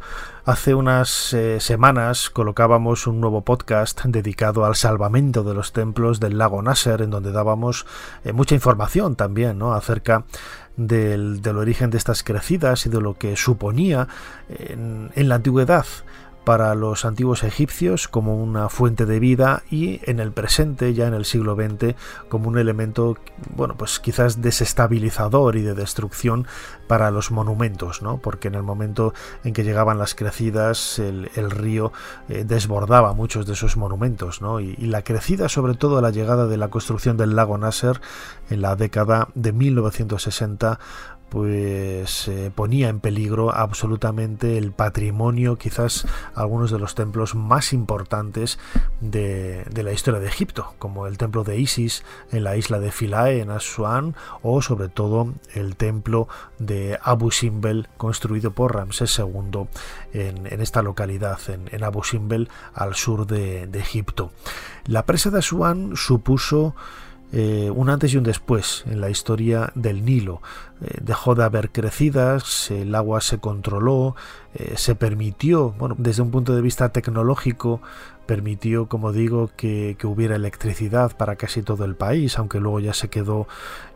Hace 0.47 0.77
unas 0.77 1.33
eh, 1.33 1.59
semanas 1.59 2.31
colocábamos 2.31 3.09
un 3.09 3.21
nuevo 3.21 3.43
podcast 3.43 4.05
dedicado 4.05 4.65
al 4.65 4.77
salvamento 4.77 5.43
de 5.43 5.55
los 5.55 5.73
templos 5.73 6.21
del 6.21 6.39
lago 6.39 6.63
Nasser, 6.63 7.03
en 7.03 7.11
donde 7.11 7.33
dábamos 7.33 7.85
eh, 8.23 8.33
mucha 8.33 8.55
información 8.55 9.17
también 9.17 9.59
¿no? 9.59 9.75
acerca 9.75 10.25
del, 10.77 11.41
origen 11.49 11.91
de 11.91 11.99
estas 11.99 12.23
crecidas 12.23 12.87
y 12.87 12.91
de 12.91 13.01
lo 13.01 13.15
que 13.15 13.35
suponía 13.35 14.07
en 14.49 15.29
la 15.29 15.35
antigüedad 15.35 15.85
para 16.47 16.77
los 16.77 17.05
antiguos 17.05 17.43
egipcios 17.43 18.07
como 18.07 18.37
una 18.37 18.69
fuente 18.69 19.05
de 19.05 19.19
vida 19.19 19.65
y 19.69 19.99
en 20.09 20.21
el 20.21 20.31
presente, 20.31 20.95
ya 20.95 21.09
en 21.09 21.15
el 21.15 21.25
siglo 21.25 21.57
XX, 21.57 21.97
como 22.29 22.47
un 22.47 22.57
elemento, 22.57 23.17
bueno, 23.57 23.75
pues 23.77 23.99
quizás 23.99 24.41
desestabilizador 24.41 25.57
y 25.57 25.63
de 25.63 25.75
destrucción 25.75 26.47
para 26.87 27.11
los 27.11 27.33
monumentos, 27.33 28.01
¿no? 28.01 28.19
Porque 28.19 28.47
en 28.47 28.55
el 28.55 28.63
momento 28.63 29.13
en 29.43 29.55
que 29.55 29.65
llegaban 29.65 29.99
las 29.99 30.15
crecidas, 30.15 31.01
el, 31.01 31.51
río 31.51 31.93
eh, 32.29 32.45
desbordaba 32.47 33.13
muchos 33.13 33.45
de 33.45 33.55
esos 33.55 33.77
monumentos, 33.77 34.41
¿no? 34.41 34.61
Y, 34.61 34.77
y, 34.79 34.87
la 34.87 35.03
crecida, 35.03 35.49
sobre 35.49 35.75
todo 35.75 35.99
a 35.99 36.01
la 36.01 36.11
llegada 36.11 36.47
de 36.47 36.59
la 36.59 36.69
construcción 36.69 37.17
del 37.17 37.35
lago 37.35 37.59
Nasser 37.59 38.01
en 38.51 38.63
la 38.63 38.77
década 38.77 39.31
de 39.35 39.53
1960, 39.53 40.79
pues 41.29 42.29
eh, 42.29 42.53
ponía 42.55 42.89
en 42.89 43.01
peligro 43.01 43.53
absolutamente 43.53 44.59
el 44.59 44.73
patrimonio, 44.73 45.57
quizás 45.57 46.07
algunos 46.35 46.71
de 46.71 46.79
los 46.79 46.95
templos 46.95 47.35
más 47.35 47.73
importantes 47.73 48.59
de, 49.01 49.67
la 49.75 49.93
historia 49.93 50.21
de 50.21 50.29
Egipto, 50.29 50.75
como 50.79 51.07
el 51.07 51.19
templo 51.19 51.43
de 51.45 51.59
Isis 51.59 52.05
en 52.31 52.45
la 52.45 52.57
isla 52.57 52.79
de 52.79 52.93
Philae, 52.93 53.41
en 53.41 53.51
Asuán, 53.51 54.15
o 54.43 54.63
sobre 54.63 54.89
todo 54.89 55.35
el 55.55 55.77
templo 55.77 56.29
de 56.59 56.99
Abu 57.03 57.31
Simbel, 57.31 57.89
construido 57.97 58.53
por 58.53 58.75
Ramsés 58.75 59.19
II 59.19 59.67
en, 60.13 60.47
esta 60.61 60.83
localidad, 60.83 61.39
en, 61.49 61.85
Abu 61.85 62.05
Simbel, 62.05 62.49
al 62.73 62.95
sur 62.95 63.27
de, 63.27 63.67
de 63.67 63.79
Egipto. 63.81 64.31
La 64.85 65.05
presa 65.05 65.31
de 65.31 65.39
Asuán 65.39 65.97
supuso 65.97 66.75
eh, 67.33 67.73
un 67.75 67.91
antes 67.91 68.15
y 68.15 68.17
un 68.17 68.23
después 68.23 68.85
en 68.87 69.01
la 69.01 69.11
historia 69.11 69.73
del 69.75 70.05
Nilo. 70.05 70.43
Eh, 70.81 70.99
dejó 71.03 71.35
de 71.35 71.43
haber 71.43 71.71
crecidas, 71.71 72.71
el 72.71 72.95
agua 72.95 73.21
se 73.21 73.39
controló, 73.39 74.15
eh, 74.55 74.75
se 74.77 74.95
permitió, 74.95 75.71
bueno, 75.73 75.97
desde 75.99 76.23
un 76.23 76.31
punto 76.31 76.55
de 76.55 76.63
vista 76.63 76.91
tecnológico, 76.91 77.81
permitió, 78.27 78.87
como 78.87 79.13
digo, 79.13 79.51
que, 79.57 79.97
hubiera 80.05 80.37
electricidad 80.37 81.17
para 81.17 81.35
casi 81.37 81.63
todo 81.63 81.85
el 81.85 81.97
país, 81.97 82.39
aunque 82.39 82.61
luego 82.61 82.79
ya 82.81 82.95
se 82.95 83.09
quedó 83.09 83.49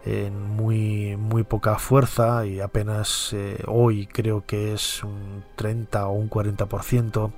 en 0.05 0.41
muy, 0.49 1.17
muy 1.17 1.45
poca 1.45 1.79
fuerza 1.79 2.47
y 2.47 2.61
apenas 2.61 3.35
hoy 3.67 4.07
creo 4.07 4.45
que 4.47 4.73
es 4.73 5.05
un 5.05 5.45
30 5.57 6.07
o 6.09 6.13
un 6.13 6.31
40% 6.31 7.33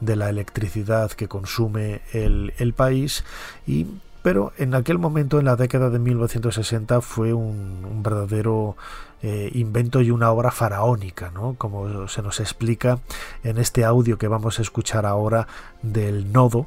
de 0.00 0.16
la 0.16 0.28
electricidad 0.28 1.10
que 1.12 1.28
consume 1.28 2.00
el, 2.12 2.54
el 2.58 2.72
país 2.72 3.24
y 3.66 3.86
pero 4.28 4.52
en 4.58 4.74
aquel 4.74 4.98
momento, 4.98 5.38
en 5.38 5.46
la 5.46 5.56
década 5.56 5.88
de 5.88 5.98
1960, 5.98 7.00
fue 7.00 7.32
un, 7.32 8.02
verdadero 8.02 8.76
eh, 9.22 9.50
invento 9.54 10.02
y 10.02 10.10
una 10.10 10.30
obra 10.30 10.50
faraónica, 10.50 11.30
¿no? 11.30 11.54
como 11.56 12.08
se 12.08 12.20
nos 12.20 12.38
explica 12.38 12.98
en 13.42 13.56
este 13.56 13.86
audio 13.86 14.18
que 14.18 14.28
vamos 14.28 14.58
a 14.58 14.62
escuchar 14.62 15.06
ahora 15.06 15.48
del 15.80 16.30
nodo, 16.30 16.66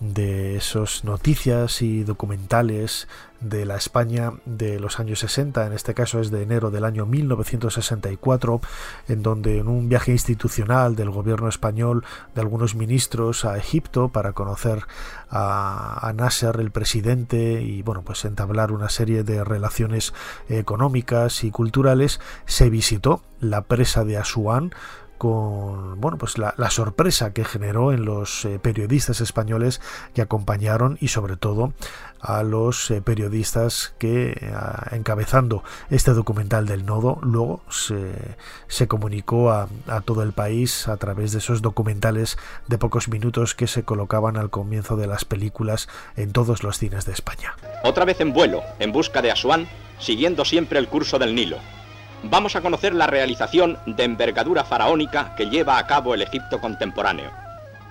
de 0.00 0.56
esas 0.56 1.04
noticias 1.04 1.82
y 1.82 2.04
documentales 2.04 3.08
de 3.40 3.64
la 3.64 3.76
España 3.76 4.32
de 4.46 4.80
los 4.80 4.98
años 4.98 5.20
60, 5.20 5.66
en 5.66 5.72
este 5.72 5.94
caso 5.94 6.20
es 6.20 6.30
de 6.30 6.42
enero 6.42 6.70
del 6.70 6.84
año 6.84 7.06
1964, 7.06 8.60
en 9.08 9.22
donde 9.22 9.58
en 9.58 9.68
un 9.68 9.88
viaje 9.88 10.12
institucional 10.12 10.96
del 10.96 11.10
gobierno 11.10 11.48
español 11.48 12.04
de 12.34 12.40
algunos 12.40 12.74
ministros 12.74 13.44
a 13.44 13.56
Egipto 13.56 14.08
para 14.08 14.32
conocer 14.32 14.84
a, 15.30 16.12
Nasser, 16.16 16.58
el 16.58 16.70
presidente, 16.70 17.62
y 17.62 17.82
bueno, 17.82 18.02
pues 18.02 18.24
entablar 18.24 18.72
una 18.72 18.88
serie 18.88 19.22
de 19.22 19.44
relaciones 19.44 20.14
económicas 20.48 21.44
y 21.44 21.50
culturales, 21.50 22.20
se 22.46 22.70
visitó 22.70 23.22
la 23.40 23.62
presa 23.62 24.04
de 24.04 24.16
Asuán, 24.16 24.72
con 25.18 26.00
bueno 26.00 26.16
pues 26.16 26.38
la, 26.38 26.54
sorpresa 26.70 27.32
que 27.32 27.44
generó 27.44 27.92
en 27.92 28.04
los 28.04 28.44
eh, 28.44 28.58
periodistas 28.58 29.20
españoles 29.20 29.80
que 30.14 30.22
acompañaron 30.22 30.96
y 31.00 31.08
sobre 31.08 31.36
todo 31.36 31.72
a 32.20 32.42
los 32.42 32.90
eh, 32.90 33.02
periodistas 33.02 33.94
que 33.98 34.52
encabezando 34.92 35.62
este 35.90 36.12
documental 36.12 36.66
del 36.66 36.86
nodo 36.86 37.18
luego 37.22 37.62
se, 37.68 38.88
comunicó 38.88 39.50
a, 39.50 39.68
a, 39.86 40.00
todo 40.00 40.22
el 40.22 40.32
país 40.32 40.88
a 40.88 40.96
través 40.96 41.32
de 41.32 41.38
esos 41.38 41.62
documentales 41.62 42.38
de 42.66 42.78
pocos 42.78 43.08
minutos 43.08 43.54
que 43.54 43.66
se 43.66 43.82
colocaban 43.82 44.36
al 44.36 44.50
comienzo 44.50 44.96
de 44.96 45.06
las 45.06 45.24
películas 45.24 45.88
en 46.16 46.32
todos 46.32 46.62
los 46.62 46.78
cines 46.78 47.04
de 47.04 47.12
España. 47.12 47.54
Otra 47.84 48.04
vez 48.04 48.20
en 48.20 48.32
vuelo, 48.32 48.62
en 48.78 48.92
busca 48.92 49.22
de 49.22 49.30
Asuán, 49.30 49.68
siguiendo 49.98 50.44
siempre 50.44 50.78
el 50.78 50.88
curso 50.88 51.18
del 51.18 51.34
Nilo 51.34 51.58
vamos 52.22 52.56
a 52.56 52.60
conocer 52.60 52.94
la 52.94 53.06
realización 53.06 53.78
de 53.86 54.04
envergadura 54.04 54.64
faraónica 54.64 55.34
que 55.36 55.48
lleva 55.48 55.78
a 55.78 55.86
cabo 55.86 56.14
el 56.14 56.22
Egipto 56.22 56.60
contemporáneo. 56.60 57.30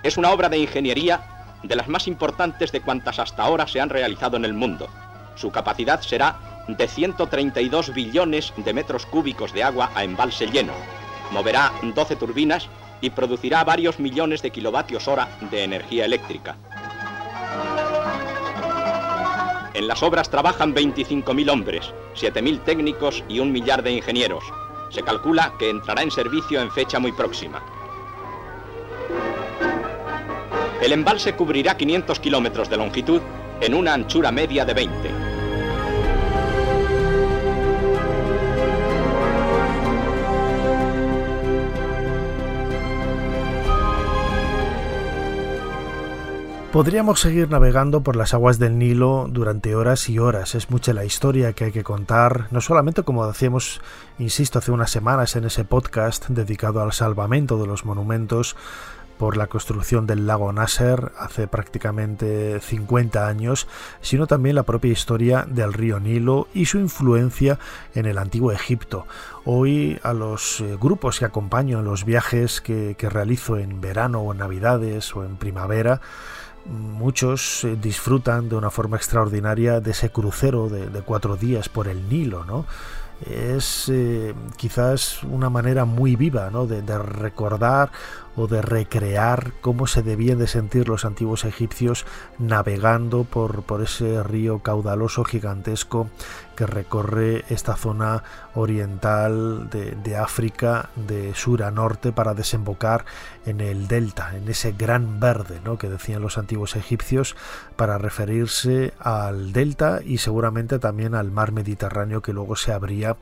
Es 0.02 0.16
una 0.16 0.30
obra 0.30 0.48
de 0.48 0.58
ingeniería 0.58 1.20
de 1.62 1.76
las 1.76 1.88
más 1.88 2.06
importantes 2.06 2.70
de 2.72 2.80
cuantas 2.80 3.18
hasta 3.18 3.42
ahora 3.42 3.66
se 3.66 3.80
han 3.80 3.90
realizado 3.90 4.36
en 4.36 4.44
el 4.44 4.54
mundo. 4.54 4.88
Su 5.34 5.50
capacidad 5.50 6.00
será 6.00 6.36
de 6.68 6.86
132 6.86 7.94
billones 7.94 8.52
de 8.56 8.74
metros 8.74 9.06
cúbicos 9.06 9.52
de 9.52 9.64
agua 9.64 9.90
a 9.94 10.04
embalse 10.04 10.46
lleno. 10.46 10.72
Moverá 11.32 11.72
12 11.82 12.16
turbinas 12.16 12.68
y 13.00 13.10
producirá 13.10 13.64
varios 13.64 13.98
millones 13.98 14.42
de 14.42 14.50
kilovatios 14.50 15.08
hora 15.08 15.28
de 15.50 15.64
energía 15.64 16.04
eléctrica. 16.04 16.56
En 19.78 19.86
las 19.86 20.02
obras 20.02 20.28
trabajan 20.28 20.74
25.000 20.74 21.52
hombres, 21.52 21.94
7.000 22.16 22.64
técnicos 22.64 23.22
y 23.28 23.38
un 23.38 23.52
millar 23.52 23.84
de 23.84 23.92
ingenieros. 23.92 24.42
Se 24.90 25.04
calcula 25.04 25.52
que 25.56 25.70
entrará 25.70 26.02
en 26.02 26.10
servicio 26.10 26.60
en 26.60 26.72
fecha 26.72 26.98
muy 26.98 27.12
próxima. 27.12 27.62
El 30.82 30.90
embalse 30.90 31.36
cubrirá 31.36 31.76
500 31.76 32.18
kilómetros 32.18 32.68
de 32.68 32.76
longitud 32.76 33.22
en 33.60 33.72
una 33.72 33.94
anchura 33.94 34.32
media 34.32 34.64
de 34.64 34.74
20. 34.74 35.37
Podríamos 46.78 47.18
seguir 47.18 47.50
navegando 47.50 48.04
por 48.04 48.14
las 48.14 48.34
aguas 48.34 48.60
del 48.60 48.78
Nilo 48.78 49.26
durante 49.28 49.74
horas 49.74 50.08
y 50.08 50.20
horas. 50.20 50.54
Es 50.54 50.70
mucha 50.70 50.92
la 50.92 51.04
historia 51.04 51.52
que 51.52 51.64
hay 51.64 51.72
que 51.72 51.82
contar, 51.82 52.46
no 52.52 52.60
solamente 52.60 53.02
como 53.02 53.26
decíamos, 53.26 53.80
insisto, 54.20 54.60
hace 54.60 54.70
unas 54.70 54.88
semanas 54.88 55.34
en 55.34 55.44
ese 55.44 55.64
podcast 55.64 56.28
dedicado 56.28 56.80
al 56.80 56.92
salvamento 56.92 57.58
de 57.58 57.66
los 57.66 57.84
monumentos 57.84 58.54
por 59.18 59.36
la 59.36 59.48
construcción 59.48 60.06
del 60.06 60.28
lago 60.28 60.52
Nasser 60.52 61.10
hace 61.18 61.48
prácticamente 61.48 62.60
50 62.60 63.26
años, 63.26 63.66
sino 64.00 64.28
también 64.28 64.54
la 64.54 64.62
propia 64.62 64.92
historia 64.92 65.44
del 65.48 65.72
río 65.72 65.98
Nilo 65.98 66.46
y 66.54 66.66
su 66.66 66.78
influencia 66.78 67.58
en 67.96 68.06
el 68.06 68.18
antiguo 68.18 68.52
Egipto. 68.52 69.08
Hoy 69.44 69.98
a 70.04 70.12
los 70.12 70.60
eh, 70.60 70.76
grupos 70.80 71.18
que 71.18 71.24
acompaño 71.24 71.80
en 71.80 71.86
los 71.86 72.04
viajes 72.04 72.60
que, 72.60 72.94
que 72.96 73.10
realizo 73.10 73.56
en 73.56 73.80
verano 73.80 74.20
o 74.20 74.30
en 74.30 74.38
navidades 74.38 75.16
o 75.16 75.24
en 75.24 75.36
primavera, 75.36 76.00
muchos 76.68 77.64
eh, 77.64 77.76
disfrutan 77.80 78.48
de 78.48 78.56
una 78.56 78.70
forma 78.70 78.96
extraordinaria 78.96 79.80
de 79.80 79.90
ese 79.90 80.10
crucero 80.10 80.68
de, 80.68 81.02
cuatro 81.02 81.36
días 81.36 81.68
por 81.68 81.88
el 81.88 82.08
Nilo, 82.08 82.44
¿no? 82.44 82.66
Es 83.26 83.88
eh, 83.88 84.32
quizás 84.56 85.24
una 85.24 85.50
manera 85.50 85.84
muy 85.84 86.14
viva 86.14 86.50
¿no? 86.50 86.68
de, 86.68 86.82
de, 86.82 86.98
recordar 86.98 87.90
o 88.38 88.46
de 88.46 88.62
recrear 88.62 89.52
cómo 89.60 89.88
se 89.88 90.02
debían 90.02 90.38
de 90.38 90.46
sentir 90.46 90.88
los 90.88 91.04
antiguos 91.04 91.44
egipcios 91.44 92.06
navegando 92.38 93.24
por, 93.24 93.64
por 93.64 93.82
ese 93.82 94.22
río 94.22 94.60
caudaloso 94.60 95.24
gigantesco 95.24 96.08
que 96.58 96.66
recorre 96.66 97.44
esta 97.50 97.76
zona 97.76 98.24
oriental 98.54 99.70
de, 99.70 100.16
África 100.16 100.90
de 100.96 101.32
sur 101.34 101.62
a 101.62 101.70
norte 101.70 102.10
para 102.10 102.34
desembocar 102.34 103.04
en 103.46 103.60
el 103.60 103.86
delta, 103.86 104.36
en 104.36 104.48
ese 104.48 104.72
gran 104.72 105.20
verde 105.20 105.60
¿no? 105.64 105.78
que 105.78 105.88
decían 105.88 106.20
los 106.20 106.36
antiguos 106.36 106.74
egipcios 106.74 107.36
para 107.76 107.98
referirse 107.98 108.92
al 108.98 109.52
delta 109.52 110.00
y 110.04 110.18
seguramente 110.18 110.80
también 110.80 111.14
al 111.14 111.30
mar 111.30 111.52
Mediterráneo 111.52 112.22
que 112.22 112.32
luego 112.32 112.56
se 112.56 112.72
abría 112.72 113.16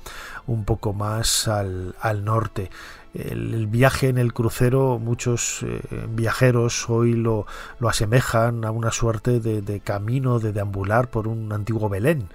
un 0.46 0.64
poco 0.64 0.94
más 0.94 1.46
al, 1.46 1.94
al 2.00 2.24
norte 2.24 2.70
el, 3.16 3.66
viaje 3.66 4.08
en 4.08 4.18
el 4.18 4.32
crucero, 4.32 4.98
muchos 4.98 5.62
eh, 5.62 5.80
viajeros 6.08 6.88
hoy 6.88 7.14
lo, 7.14 7.46
lo, 7.80 7.88
asemejan 7.88 8.64
a 8.64 8.70
una 8.70 8.90
suerte 8.90 9.40
de, 9.40 9.62
de 9.62 9.80
camino, 9.80 10.38
de 10.38 10.52
deambular 10.52 11.08
por 11.08 11.28
un 11.28 11.52
antiguo 11.52 11.88
Belén. 11.88 12.28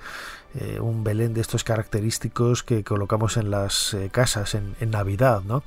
Eh, 0.53 0.81
un 0.81 1.05
Belén 1.05 1.33
de 1.33 1.39
estos 1.39 1.63
característicos 1.63 2.61
que 2.61 2.83
colocamos 2.83 3.37
en 3.37 3.51
las 3.51 3.93
eh, 3.93 4.09
casas 4.11 4.53
en, 4.53 4.75
Navidad, 4.91 5.43
¿no? 5.45 5.63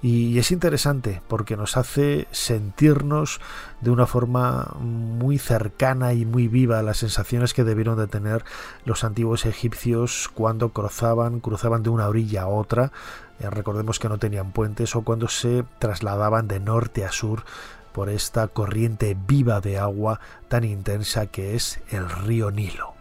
Y, 0.00 0.38
es 0.38 0.52
interesante 0.52 1.20
porque 1.26 1.56
nos 1.56 1.76
hace 1.76 2.28
sentirnos 2.30 3.40
de 3.80 3.90
una 3.90 4.06
forma 4.06 4.76
muy 4.78 5.38
cercana 5.38 6.12
y 6.12 6.24
muy 6.24 6.46
viva 6.46 6.82
las 6.82 6.98
sensaciones 6.98 7.52
que 7.52 7.64
debieron 7.64 7.98
de 7.98 8.06
tener 8.06 8.44
los 8.84 9.02
antiguos 9.02 9.44
egipcios 9.44 10.30
cuando 10.32 10.68
cruzaban, 10.68 11.40
cruzaban 11.40 11.82
de 11.82 11.90
una 11.90 12.06
orilla 12.06 12.42
a 12.42 12.48
otra, 12.48 12.92
eh, 13.40 13.50
recordemos 13.50 13.98
que 13.98 14.08
no 14.08 14.18
tenían 14.18 14.52
puentes, 14.52 14.94
o 14.94 15.02
cuando 15.02 15.26
se 15.26 15.64
trasladaban 15.80 16.46
de 16.46 16.60
norte 16.60 17.04
a 17.04 17.10
sur 17.10 17.42
por 17.92 18.08
esta 18.08 18.46
corriente 18.46 19.16
viva 19.26 19.60
de 19.60 19.78
agua 19.78 20.20
tan 20.46 20.62
intensa 20.62 21.26
que 21.26 21.56
es 21.56 21.80
el 21.90 22.08
río 22.08 22.52
Nilo. 22.52 22.97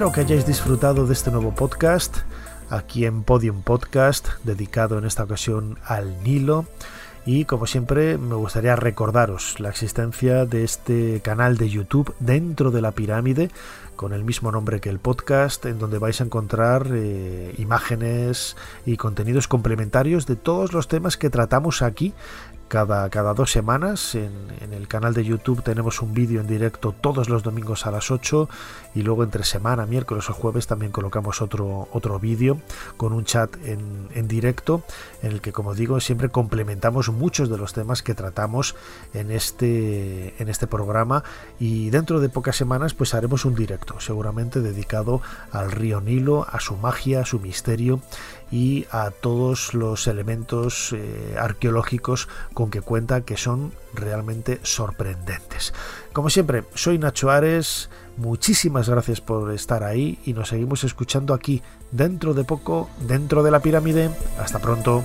Espero 0.00 0.12
que 0.14 0.20
hayáis 0.22 0.46
disfrutado 0.46 1.06
de 1.06 1.12
este 1.12 1.30
nuevo 1.30 1.54
podcast 1.54 2.20
aquí 2.70 3.04
en 3.04 3.22
Podium 3.22 3.60
Podcast, 3.60 4.28
dedicado 4.44 4.96
en 4.96 5.04
esta 5.04 5.24
ocasión 5.24 5.76
al 5.84 6.22
Nilo. 6.22 6.64
Y 7.26 7.44
como 7.44 7.66
siempre 7.66 8.16
me 8.16 8.34
gustaría 8.34 8.76
recordaros 8.76 9.60
la 9.60 9.68
existencia 9.68 10.46
de 10.46 10.64
este 10.64 11.20
canal 11.20 11.58
de 11.58 11.68
YouTube 11.68 12.14
dentro 12.18 12.70
de 12.70 12.80
la 12.80 12.92
pirámide 12.92 13.50
con 13.94 14.14
el 14.14 14.24
mismo 14.24 14.50
nombre 14.50 14.80
que 14.80 14.88
el 14.88 14.98
podcast 14.98 15.66
en 15.66 15.78
donde 15.78 15.98
vais 15.98 16.18
a 16.22 16.24
encontrar 16.24 16.86
eh, 16.90 17.54
imágenes 17.58 18.56
y 18.86 18.96
contenidos 18.96 19.46
complementarios 19.46 20.24
de 20.24 20.36
todos 20.36 20.72
los 20.72 20.88
temas 20.88 21.18
que 21.18 21.28
tratamos 21.28 21.82
aquí 21.82 22.14
cada, 22.70 23.10
cada 23.10 23.34
dos 23.34 23.50
semanas. 23.50 24.14
En, 24.14 24.30
el 24.72 24.86
canal 24.86 25.12
de 25.12 25.24
YouTube 25.24 25.62
tenemos 25.62 26.00
un 26.00 26.14
vídeo 26.14 26.40
en 26.40 26.46
directo 26.46 26.94
todos 26.98 27.28
los 27.28 27.42
domingos 27.42 27.86
a 27.86 27.90
las 27.90 28.12
8 28.12 28.48
y 28.94 29.02
luego 29.02 29.24
entre 29.24 29.42
semana, 29.42 29.84
miércoles 29.84 30.30
o 30.30 30.32
jueves 30.32 30.68
también 30.68 30.92
colocamos 30.92 31.42
otro, 31.42 31.88
otro 31.92 32.20
vídeo 32.20 32.60
con 32.96 33.12
un 33.12 33.24
chat 33.24 33.52
en, 33.66 34.08
en 34.14 34.28
directo 34.28 34.84
en 35.22 35.32
el 35.32 35.40
que, 35.40 35.52
como 35.52 35.74
digo, 35.74 35.98
siempre 36.00 36.28
complementamos 36.28 37.10
muchos 37.10 37.50
de 37.50 37.58
los 37.58 37.72
temas 37.72 38.02
que 38.02 38.14
tratamos 38.14 38.76
en 39.12 39.32
este, 39.32 40.40
en 40.40 40.48
este 40.48 40.68
programa 40.68 41.24
y 41.58 41.90
dentro 41.90 42.20
de 42.20 42.28
pocas 42.28 42.56
semanas 42.56 42.94
pues 42.94 43.12
haremos 43.14 43.44
un 43.44 43.56
directo 43.56 43.98
seguramente 43.98 44.60
dedicado 44.60 45.20
al 45.50 45.72
río 45.72 46.00
Nilo, 46.00 46.46
a 46.48 46.60
su 46.60 46.76
magia, 46.76 47.22
a 47.22 47.26
su 47.26 47.40
misterio 47.40 48.00
y 48.50 48.86
a 48.90 49.10
todos 49.10 49.74
los 49.74 50.06
elementos 50.06 50.92
eh, 50.92 51.36
arqueológicos 51.38 52.28
con 52.54 52.70
que 52.70 52.80
cuenta 52.80 53.22
que 53.22 53.36
son 53.36 53.72
realmente 53.94 54.60
sorprendentes. 54.62 55.72
Como 56.12 56.30
siempre, 56.30 56.64
soy 56.74 56.98
Nacho 56.98 57.30
Ares, 57.30 57.90
muchísimas 58.16 58.88
gracias 58.88 59.20
por 59.20 59.52
estar 59.52 59.84
ahí 59.84 60.18
y 60.24 60.32
nos 60.32 60.48
seguimos 60.48 60.84
escuchando 60.84 61.34
aquí 61.34 61.62
dentro 61.92 62.34
de 62.34 62.44
poco, 62.44 62.90
dentro 63.06 63.42
de 63.42 63.50
la 63.50 63.60
pirámide. 63.60 64.10
Hasta 64.38 64.58
pronto. 64.58 65.04